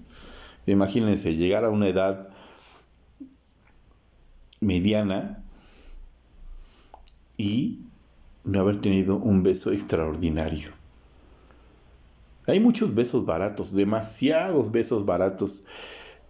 Imagínense, 0.65 1.35
llegar 1.35 1.65
a 1.65 1.69
una 1.69 1.87
edad 1.87 2.29
mediana 4.59 5.43
y 7.37 7.81
no 8.43 8.59
haber 8.59 8.81
tenido 8.81 9.17
un 9.17 9.43
beso 9.43 9.71
extraordinario. 9.71 10.71
Hay 12.47 12.59
muchos 12.59 12.93
besos 12.93 13.25
baratos, 13.25 13.73
demasiados 13.73 14.71
besos 14.71 15.05
baratos. 15.05 15.65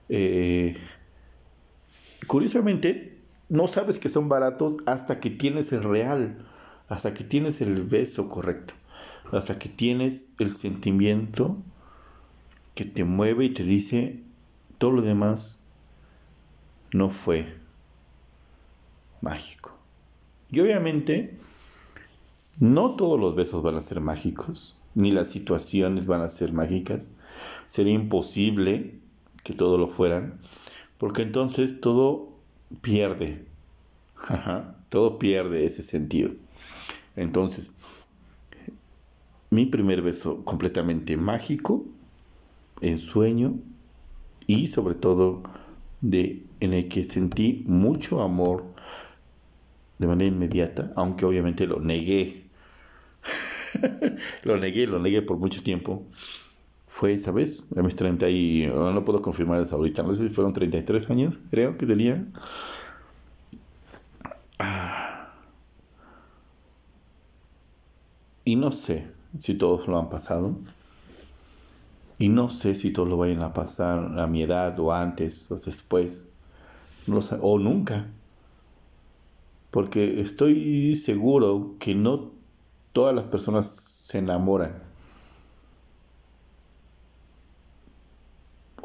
Eh, 0.09 0.77
curiosamente, 2.27 3.19
no 3.49 3.67
sabes 3.67 3.99
que 3.99 4.09
son 4.09 4.29
baratos 4.29 4.77
hasta 4.85 5.19
que 5.19 5.29
tienes 5.29 5.71
el 5.73 5.83
real 5.83 6.45
hasta 6.87 7.13
que 7.13 7.23
tienes 7.23 7.61
el 7.61 7.83
beso 7.83 8.29
correcto, 8.29 8.73
hasta 9.31 9.59
que 9.59 9.69
tienes 9.69 10.29
el 10.39 10.51
sentimiento 10.51 11.57
que 12.73 12.85
te 12.85 13.03
mueve 13.03 13.45
y 13.45 13.49
te 13.49 13.63
dice 13.63 14.19
todo 14.77 14.91
lo 14.91 15.01
demás 15.01 15.61
no 16.91 17.09
fue 17.09 17.55
mágico. 19.21 19.77
Y 20.51 20.59
obviamente 20.59 21.37
no 22.59 22.95
todos 22.95 23.19
los 23.19 23.35
besos 23.35 23.63
van 23.63 23.75
a 23.75 23.81
ser 23.81 23.99
mágicos, 23.99 24.75
ni 24.93 25.11
las 25.11 25.29
situaciones 25.29 26.07
van 26.07 26.21
a 26.21 26.29
ser 26.29 26.53
mágicas. 26.53 27.13
Sería 27.67 27.93
imposible 27.93 28.99
que 29.43 29.53
todo 29.53 29.77
lo 29.77 29.87
fueran, 29.87 30.39
porque 30.97 31.23
entonces 31.23 31.81
todo 31.81 32.29
pierde. 32.81 33.45
todo 34.89 35.19
pierde 35.19 35.65
ese 35.65 35.81
sentido. 35.81 36.31
Entonces, 37.15 37.74
mi 39.55 39.65
primer 39.65 40.01
beso 40.01 40.43
completamente 40.43 41.15
mágico, 41.15 41.85
en 42.81 42.99
sueño 42.99 43.55
y 44.47 44.67
sobre 44.67 44.95
todo 44.95 45.43
de, 46.01 46.43
en 46.59 46.73
el 46.73 46.89
que 46.89 47.05
sentí 47.05 47.63
mucho 47.65 48.21
amor 48.21 48.65
de 49.97 50.07
manera 50.07 50.29
inmediata, 50.29 50.91
aunque 50.97 51.25
obviamente 51.25 51.65
lo 51.67 51.79
negué. 51.79 52.49
lo 54.43 54.57
negué, 54.57 54.87
lo 54.87 54.99
negué 54.99 55.21
por 55.21 55.37
mucho 55.37 55.63
tiempo. 55.63 56.05
Fue 56.87 57.13
esa 57.13 57.31
vez, 57.31 57.67
a 57.77 57.81
mis 57.81 57.95
30 57.95 58.29
y 58.29 58.67
no 58.67 59.05
puedo 59.05 59.21
confirmar 59.21 59.61
eso 59.61 59.75
ahorita, 59.77 60.03
no 60.03 60.13
sé 60.15 60.27
si 60.27 60.33
fueron 60.33 60.53
33 60.53 61.09
años, 61.09 61.39
creo 61.49 61.77
que 61.77 61.85
tenía. 61.85 62.25
Ah. 64.59 65.33
Y 68.43 68.55
no 68.57 68.71
sé 68.71 69.14
si 69.39 69.55
todos 69.55 69.87
lo 69.87 69.99
han 69.99 70.09
pasado. 70.09 70.55
Y 72.17 72.29
no 72.29 72.49
sé 72.49 72.75
si 72.75 72.91
todos 72.91 73.09
lo 73.09 73.17
vayan 73.17 73.43
a 73.43 73.53
pasar 73.53 74.19
a 74.19 74.27
mi 74.27 74.43
edad 74.43 74.79
o 74.79 74.93
antes 74.93 75.51
o 75.51 75.55
después. 75.55 76.29
No 77.07 77.21
sé, 77.21 77.37
o 77.41 77.59
nunca. 77.59 78.07
Porque 79.71 80.21
estoy 80.21 80.95
seguro 80.95 81.75
que 81.79 81.95
no 81.95 82.31
todas 82.93 83.13
las 83.13 83.27
personas 83.27 84.01
se 84.03 84.19
enamoran. 84.19 84.81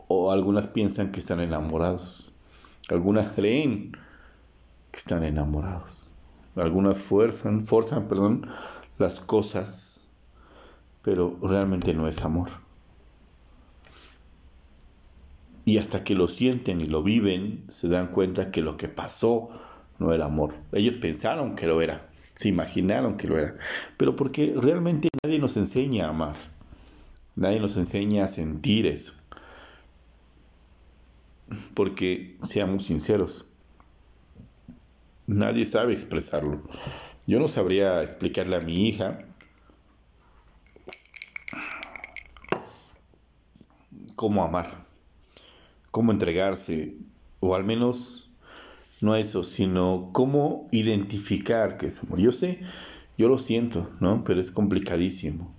O 0.08 0.32
algunas 0.32 0.66
piensan 0.66 1.12
que 1.12 1.20
están 1.20 1.38
enamorados. 1.38 2.32
Algunas 2.88 3.30
creen 3.32 3.92
que 4.90 4.98
están 4.98 5.22
enamorados. 5.22 6.10
Algunas 6.56 6.98
fuerzan, 6.98 7.64
forzan, 7.64 8.08
perdón, 8.08 8.48
las 8.98 9.20
cosas, 9.20 9.89
pero 11.02 11.38
realmente 11.42 11.94
no 11.94 12.08
es 12.08 12.22
amor. 12.24 12.48
Y 15.64 15.78
hasta 15.78 16.04
que 16.04 16.14
lo 16.14 16.26
sienten 16.28 16.80
y 16.80 16.86
lo 16.86 17.02
viven, 17.02 17.64
se 17.68 17.88
dan 17.88 18.08
cuenta 18.08 18.50
que 18.50 18.60
lo 18.60 18.76
que 18.76 18.88
pasó 18.88 19.50
no 19.98 20.12
era 20.12 20.26
amor. 20.26 20.54
Ellos 20.72 20.96
pensaron 20.96 21.54
que 21.54 21.66
lo 21.66 21.80
era, 21.82 22.10
se 22.34 22.48
imaginaron 22.48 23.16
que 23.16 23.28
lo 23.28 23.38
era, 23.38 23.56
pero 23.96 24.16
porque 24.16 24.54
realmente 24.56 25.08
nadie 25.22 25.38
nos 25.38 25.56
enseña 25.56 26.06
a 26.06 26.10
amar, 26.10 26.36
nadie 27.36 27.60
nos 27.60 27.76
enseña 27.76 28.24
a 28.24 28.28
sentir 28.28 28.86
eso. 28.86 29.14
Porque, 31.74 32.36
seamos 32.42 32.84
sinceros, 32.84 33.48
nadie 35.26 35.66
sabe 35.66 35.92
expresarlo. 35.92 36.62
Yo 37.26 37.38
no 37.38 37.48
sabría 37.48 38.02
explicarle 38.02 38.56
a 38.56 38.60
mi 38.60 38.88
hija 38.88 39.24
cómo 44.20 44.44
amar, 44.44 44.84
cómo 45.90 46.12
entregarse, 46.12 46.94
o 47.40 47.54
al 47.54 47.64
menos 47.64 48.28
no 49.00 49.16
eso, 49.16 49.44
sino 49.44 50.10
cómo 50.12 50.68
identificar 50.72 51.78
que 51.78 51.86
es 51.86 52.02
amor. 52.02 52.18
Yo 52.18 52.30
sé, 52.30 52.60
yo 53.16 53.30
lo 53.30 53.38
siento, 53.38 53.88
¿no? 53.98 54.22
Pero 54.22 54.38
es 54.38 54.50
complicadísimo. 54.50 55.50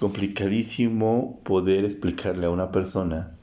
Complicadísimo 0.00 1.40
poder 1.44 1.86
explicarle 1.86 2.44
a 2.44 2.50
una 2.50 2.72
persona 2.72 3.38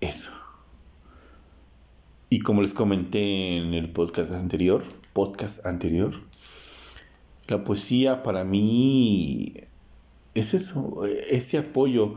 eso. 0.00 0.30
Y 2.30 2.38
como 2.38 2.62
les 2.62 2.72
comenté 2.72 3.58
en 3.58 3.74
el 3.74 3.90
podcast 3.90 4.32
anterior, 4.32 4.82
podcast 5.12 5.66
anterior, 5.66 6.18
la 7.46 7.62
poesía 7.62 8.22
para 8.22 8.42
mí 8.42 9.66
es 10.34 10.54
eso, 10.54 11.04
ese 11.06 11.58
apoyo 11.58 12.14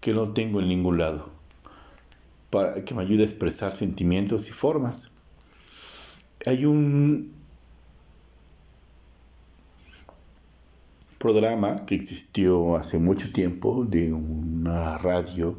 que 0.00 0.12
no 0.12 0.32
tengo 0.32 0.60
en 0.60 0.68
ningún 0.68 0.98
lado 0.98 1.38
para 2.50 2.84
que 2.84 2.94
me 2.94 3.02
ayude 3.02 3.22
a 3.22 3.26
expresar 3.26 3.72
sentimientos 3.72 4.48
y 4.48 4.52
formas. 4.52 5.12
Hay 6.46 6.64
un 6.64 7.32
programa 11.18 11.84
que 11.84 11.94
existió 11.94 12.76
hace 12.76 12.98
mucho 12.98 13.32
tiempo 13.32 13.84
de 13.84 14.12
una 14.12 14.96
radio 14.98 15.58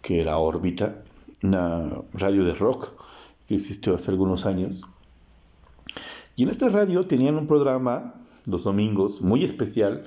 que 0.00 0.20
era 0.20 0.38
órbita, 0.38 1.02
una 1.42 2.02
radio 2.14 2.44
de 2.44 2.54
rock 2.54 2.92
que 3.46 3.56
existió 3.56 3.96
hace 3.96 4.10
algunos 4.10 4.46
años. 4.46 4.84
Y 6.36 6.44
en 6.44 6.48
esta 6.48 6.68
radio 6.68 7.06
tenían 7.06 7.36
un 7.36 7.46
programa 7.46 8.14
los 8.46 8.64
domingos 8.64 9.20
muy 9.20 9.44
especial 9.44 10.04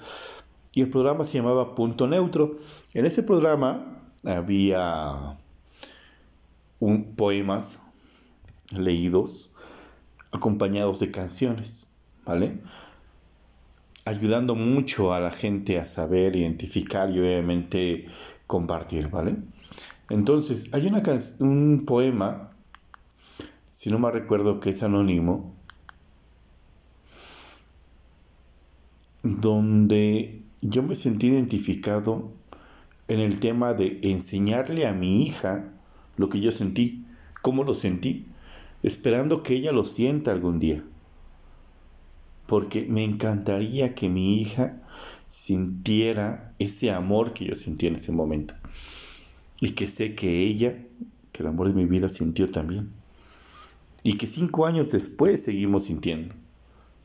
y 0.74 0.82
el 0.82 0.90
programa 0.90 1.24
se 1.24 1.38
llamaba 1.38 1.76
Punto 1.76 2.08
Neutro. 2.08 2.58
En 2.94 3.06
ese 3.06 3.24
programa 3.24 4.00
había 4.26 5.38
un, 6.80 7.16
poemas 7.16 7.80
leídos 8.72 9.54
acompañados 10.32 11.00
de 11.00 11.12
canciones, 11.12 11.94
¿vale? 12.26 12.60
Ayudando 14.06 14.56
mucho 14.56 15.14
a 15.14 15.20
la 15.20 15.32
gente 15.32 15.80
a 15.80 15.86
saber, 15.86 16.36
identificar 16.36 17.12
y 17.12 17.20
obviamente 17.20 18.08
compartir, 18.48 19.10
¿vale? 19.10 19.36
Entonces, 20.10 20.70
hay 20.74 20.88
una 20.88 21.04
un 21.40 21.84
poema, 21.86 22.52
si 23.70 23.92
no 23.92 24.00
me 24.00 24.12
recuerdo 24.12 24.60
que 24.60 24.72
es 24.72 24.82
anónimo, 24.82 25.56
donde 29.22 30.43
yo 30.70 30.82
me 30.82 30.96
sentí 30.96 31.28
identificado 31.28 32.32
en 33.10 33.20
el 33.20 33.40
tema 33.40 33.74
de 33.74 34.00
enseñarle 34.02 34.88
a 34.88 34.94
mi 34.94 35.26
hija 35.26 35.70
lo 36.16 36.30
que 36.30 36.40
yo 36.40 36.52
sentí, 36.52 37.06
cómo 37.42 37.66
lo 37.66 37.74
sentí, 37.74 38.28
esperando 38.82 39.44
que 39.44 39.56
ella 39.56 39.74
lo 39.74 39.84
sienta 39.84 40.32
algún 40.32 40.60
día. 40.60 40.84
Porque 42.48 42.86
me 42.88 43.04
encantaría 43.04 43.94
que 43.94 44.08
mi 44.08 44.42
hija 44.42 44.82
sintiera 45.28 46.54
ese 46.60 46.92
amor 46.92 47.34
que 47.34 47.46
yo 47.46 47.56
sentí 47.56 47.88
en 47.88 47.96
ese 47.96 48.14
momento. 48.14 48.54
Y 49.60 49.72
que 49.72 49.88
sé 49.88 50.16
que 50.16 50.44
ella, 50.44 50.78
que 51.34 51.44
el 51.44 51.48
amor 51.48 51.68
de 51.68 51.74
mi 51.74 51.86
vida 51.86 52.08
sintió 52.08 52.50
también. 52.50 52.92
Y 54.02 54.18
que 54.18 54.28
cinco 54.28 54.66
años 54.66 54.92
después 54.92 55.44
seguimos 55.44 55.86
sintiendo, 55.86 56.36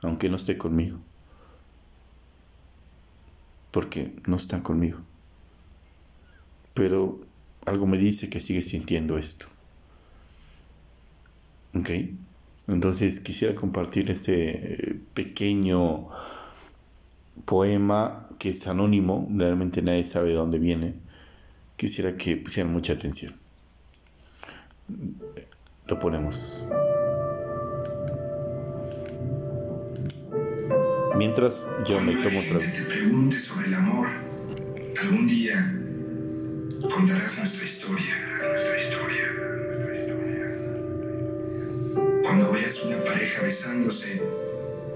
aunque 0.03 0.29
no 0.29 0.37
esté 0.37 0.59
conmigo. 0.59 0.99
Porque 3.71 4.13
no 4.27 4.37
están 4.37 4.63
conmigo. 4.63 5.01
Pero 6.75 7.21
algo 7.67 7.87
me 7.87 7.99
dice 7.99 8.31
que 8.31 8.41
sigue 8.41 8.63
sintiendo 8.63 9.19
esto. 9.19 9.47
¿Ok? 11.75 11.91
Entonces 12.69 13.21
quisiera 13.21 13.55
compartir 13.55 14.11
este 14.11 15.01
pequeño 15.15 16.09
poema 17.45 18.29
que 18.39 18.51
es 18.51 18.67
anónimo, 18.67 19.27
realmente 19.35 19.83
nadie 19.83 20.05
sabe 20.05 20.31
de 20.31 20.35
dónde 20.35 20.59
viene. 20.59 20.95
Quisiera 21.77 22.17
que 22.17 22.37
pusieran 22.37 22.73
mucha 22.73 22.93
atención. 22.93 23.35
Lo 25.87 25.99
ponemos. 25.99 26.67
Mientras 31.19 31.67
yo 31.85 32.01
me 32.01 32.13
tomo 32.13 32.39
otra 32.39 32.59
vez. 32.59 32.73
te 32.75 32.83
pregunte 32.83 33.37
sobre 33.41 33.67
el 33.67 33.75
amor, 33.75 34.07
algún 35.03 35.27
día 35.27 35.75
contarás 36.95 37.39
nuestra 37.39 37.65
historia, 37.65 38.39
nuestra 38.39 38.79
historia, 38.79 39.25
Cuando 42.23 42.53
veas 42.53 42.85
una 42.85 43.03
pareja 43.03 43.43
besándose, 43.43 44.23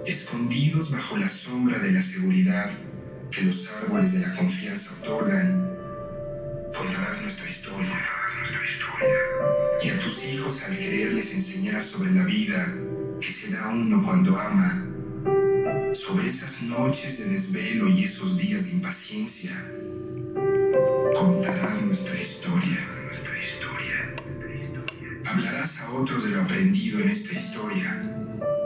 escondidos 0.07 0.93
bajo 0.93 1.16
la 1.16 1.29
sombra 1.29 1.81
de 1.81 1.91
la 1.91 2.01
seguridad 2.01 2.70
que 3.33 3.43
los 3.43 3.68
árboles 3.83 4.12
de 4.12 4.20
la 4.20 4.33
confianza 4.35 4.95
otorgan, 5.03 5.77
contarás 6.73 7.20
nuestra 7.23 7.51
historia, 7.51 7.99
nuestra 8.39 8.64
historia. 8.64 9.16
Y 9.83 9.89
a 9.89 9.99
tus 9.99 10.25
hijos 10.27 10.62
al 10.62 10.79
quererles 10.79 11.35
enseñar 11.35 11.83
sobre 11.83 12.12
la 12.12 12.25
vida 12.25 12.73
que 13.18 13.33
se 13.33 13.51
da 13.51 13.70
uno 13.70 14.01
cuando 14.05 14.39
ama, 14.39 14.91
sobre 15.95 16.28
esas 16.28 16.62
noches 16.62 17.18
de 17.18 17.26
desvelo 17.26 17.88
y 17.88 18.05
esos 18.05 18.38
días 18.38 18.64
de 18.64 18.72
impaciencia, 18.72 19.51
Contarás 21.14 21.82
nuestra 21.82 22.18
historia, 22.18 22.88
nuestra 23.05 23.38
historia. 23.38 24.14
Hablarás 25.26 25.80
a 25.80 25.90
otros 25.93 26.24
de 26.24 26.30
lo 26.30 26.43
aprendido 26.43 27.01
en 27.01 27.11
esta 27.11 27.38
historia, 27.38 28.03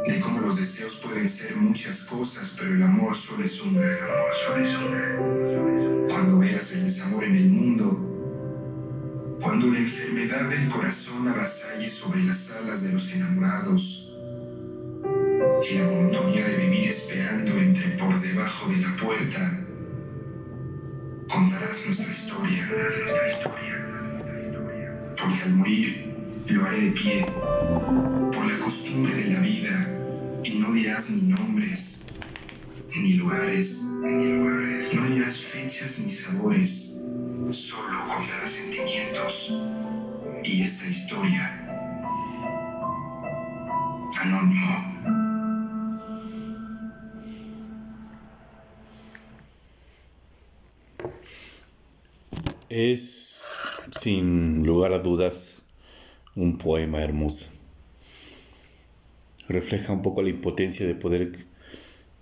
de 0.07 0.21
cómo 0.21 0.41
los 0.41 0.57
deseos 0.57 0.97
pueden 0.97 1.29
ser 1.29 1.57
muchas 1.57 2.03
cosas, 2.03 2.55
pero 2.59 2.75
el 2.75 2.83
amor 2.83 3.15
solo 3.15 3.45
es 3.45 3.61
una. 3.61 3.81
El 3.83 4.05
amor 4.05 4.33
solo 4.45 4.65
es 4.65 4.75
una. 4.75 6.07
Cuando 6.09 6.39
veas 6.39 6.73
el 6.73 6.85
desamor 6.85 7.25
en 7.25 7.37
el 7.37 7.51
mundo, 7.51 9.37
cuando 9.43 9.67
la 9.67 9.79
enfermedad 9.79 10.49
del 10.49 10.69
corazón 10.69 11.29
avasalle 11.29 11.91
sobre 11.91 12.23
las 12.23 12.53
alas 12.53 12.85
de 12.85 12.93
los 12.93 13.13
enamorados, 13.13 14.06
y 15.69 15.79
la 15.79 15.87
monotonía 15.87 16.47
de 16.47 16.57
vivir 16.57 16.91
esperando 16.91 17.57
entre 17.59 17.89
por 17.97 18.19
debajo 18.21 18.71
puerta, 19.01 19.61
contarás 21.29 21.85
nuestra 21.87 22.11
historia. 22.11 22.69
Porque 25.19 25.43
al 25.43 25.55
morir 25.55 26.15
lo 26.49 26.65
haré 26.65 26.81
de 26.83 26.91
pie, 26.93 27.27
por 28.33 28.47
la 28.47 28.59
costumbre 28.59 29.15
de 29.15 29.35
la 29.35 29.41
vida, 29.41 30.41
y 30.45 30.59
no 30.59 30.73
dirás 30.73 31.11
ni 31.11 31.23
nombres, 31.23 32.07
ni 32.97 33.15
lugares, 33.15 33.83
ni 34.03 34.33
lugares, 34.33 34.95
no 34.95 35.09
dirás 35.09 35.39
fechas 35.39 35.99
ni 35.99 36.11
sabores, 36.11 36.97
solo 37.51 38.07
contarás 38.07 38.51
sentimientos. 38.51 39.53
Y 40.45 40.63
esta 40.63 40.87
historia. 40.87 41.63
Anónimo. 44.23 45.26
Es, 52.79 53.41
sin 54.03 54.67
lugar 54.67 54.93
a 54.93 54.99
dudas, 54.99 55.63
un 56.35 56.59
poema 56.59 57.01
hermoso. 57.03 57.49
Refleja 59.49 59.95
un 59.95 60.03
poco 60.03 60.21
la 60.21 60.29
impotencia 60.29 60.87
de 60.87 60.95
poder 60.95 61.39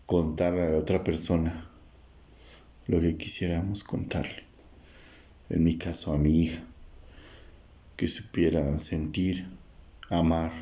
contar 0.06 0.56
a 0.56 0.70
la 0.70 0.78
otra 0.78 1.02
persona 1.02 1.68
lo 2.86 3.00
que 3.00 3.16
quisiéramos 3.16 3.82
contarle. 3.82 4.44
En 5.50 5.64
mi 5.64 5.76
caso, 5.76 6.12
a 6.12 6.18
mi 6.18 6.44
hija, 6.44 6.62
que 7.96 8.06
supiera 8.06 8.78
sentir, 8.78 9.48
amar, 10.08 10.52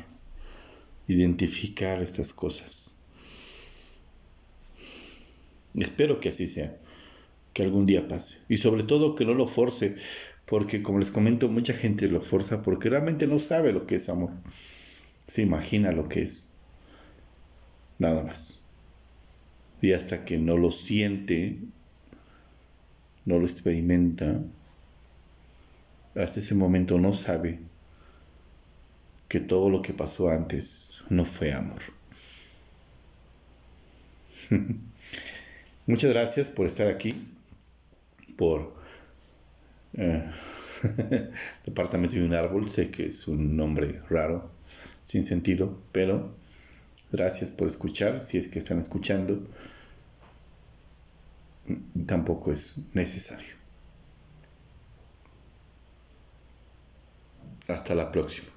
identificar 1.07 2.01
estas 2.01 2.33
cosas. 2.33 2.97
Espero 5.75 6.19
que 6.19 6.29
así 6.29 6.47
sea 6.47 6.79
que 7.53 7.63
algún 7.63 7.85
día 7.85 8.07
pase. 8.07 8.39
Y 8.49 8.57
sobre 8.57 8.83
todo 8.83 9.15
que 9.15 9.25
no 9.25 9.33
lo 9.33 9.47
force, 9.47 9.95
porque 10.45 10.83
como 10.83 10.99
les 10.99 11.11
comento, 11.11 11.47
mucha 11.49 11.73
gente 11.73 12.07
lo 12.07 12.21
forza 12.21 12.61
porque 12.63 12.89
realmente 12.89 13.27
no 13.27 13.39
sabe 13.39 13.71
lo 13.71 13.85
que 13.87 13.95
es 13.95 14.09
amor. 14.09 14.31
Se 15.27 15.41
imagina 15.41 15.91
lo 15.91 16.09
que 16.09 16.23
es. 16.23 16.53
Nada 17.99 18.23
más. 18.23 18.59
Y 19.81 19.93
hasta 19.93 20.25
que 20.25 20.37
no 20.37 20.57
lo 20.57 20.71
siente, 20.71 21.59
no 23.25 23.37
lo 23.37 23.45
experimenta, 23.45 24.41
hasta 26.15 26.39
ese 26.39 26.55
momento 26.55 26.97
no 26.99 27.13
sabe 27.13 27.59
que 29.27 29.39
todo 29.39 29.69
lo 29.69 29.81
que 29.81 29.93
pasó 29.93 30.29
antes 30.29 31.01
no 31.09 31.25
fue 31.25 31.53
amor. 31.53 31.81
Muchas 35.87 36.11
gracias 36.11 36.51
por 36.51 36.65
estar 36.65 36.87
aquí 36.87 37.13
por 38.35 38.73
eh, 39.93 40.29
Departamento 41.65 42.15
de 42.15 42.25
un 42.25 42.33
Árbol. 42.33 42.69
Sé 42.69 42.89
que 42.91 43.07
es 43.07 43.27
un 43.27 43.55
nombre 43.55 43.99
raro, 44.09 44.49
sin 45.05 45.25
sentido, 45.25 45.77
pero 45.91 46.35
gracias 47.11 47.51
por 47.51 47.67
escuchar. 47.67 48.19
Si 48.19 48.37
es 48.37 48.47
que 48.47 48.59
están 48.59 48.79
escuchando, 48.79 49.43
tampoco 52.05 52.51
es 52.51 52.77
necesario. 52.93 53.55
Hasta 57.67 57.95
la 57.95 58.11
próxima. 58.11 58.52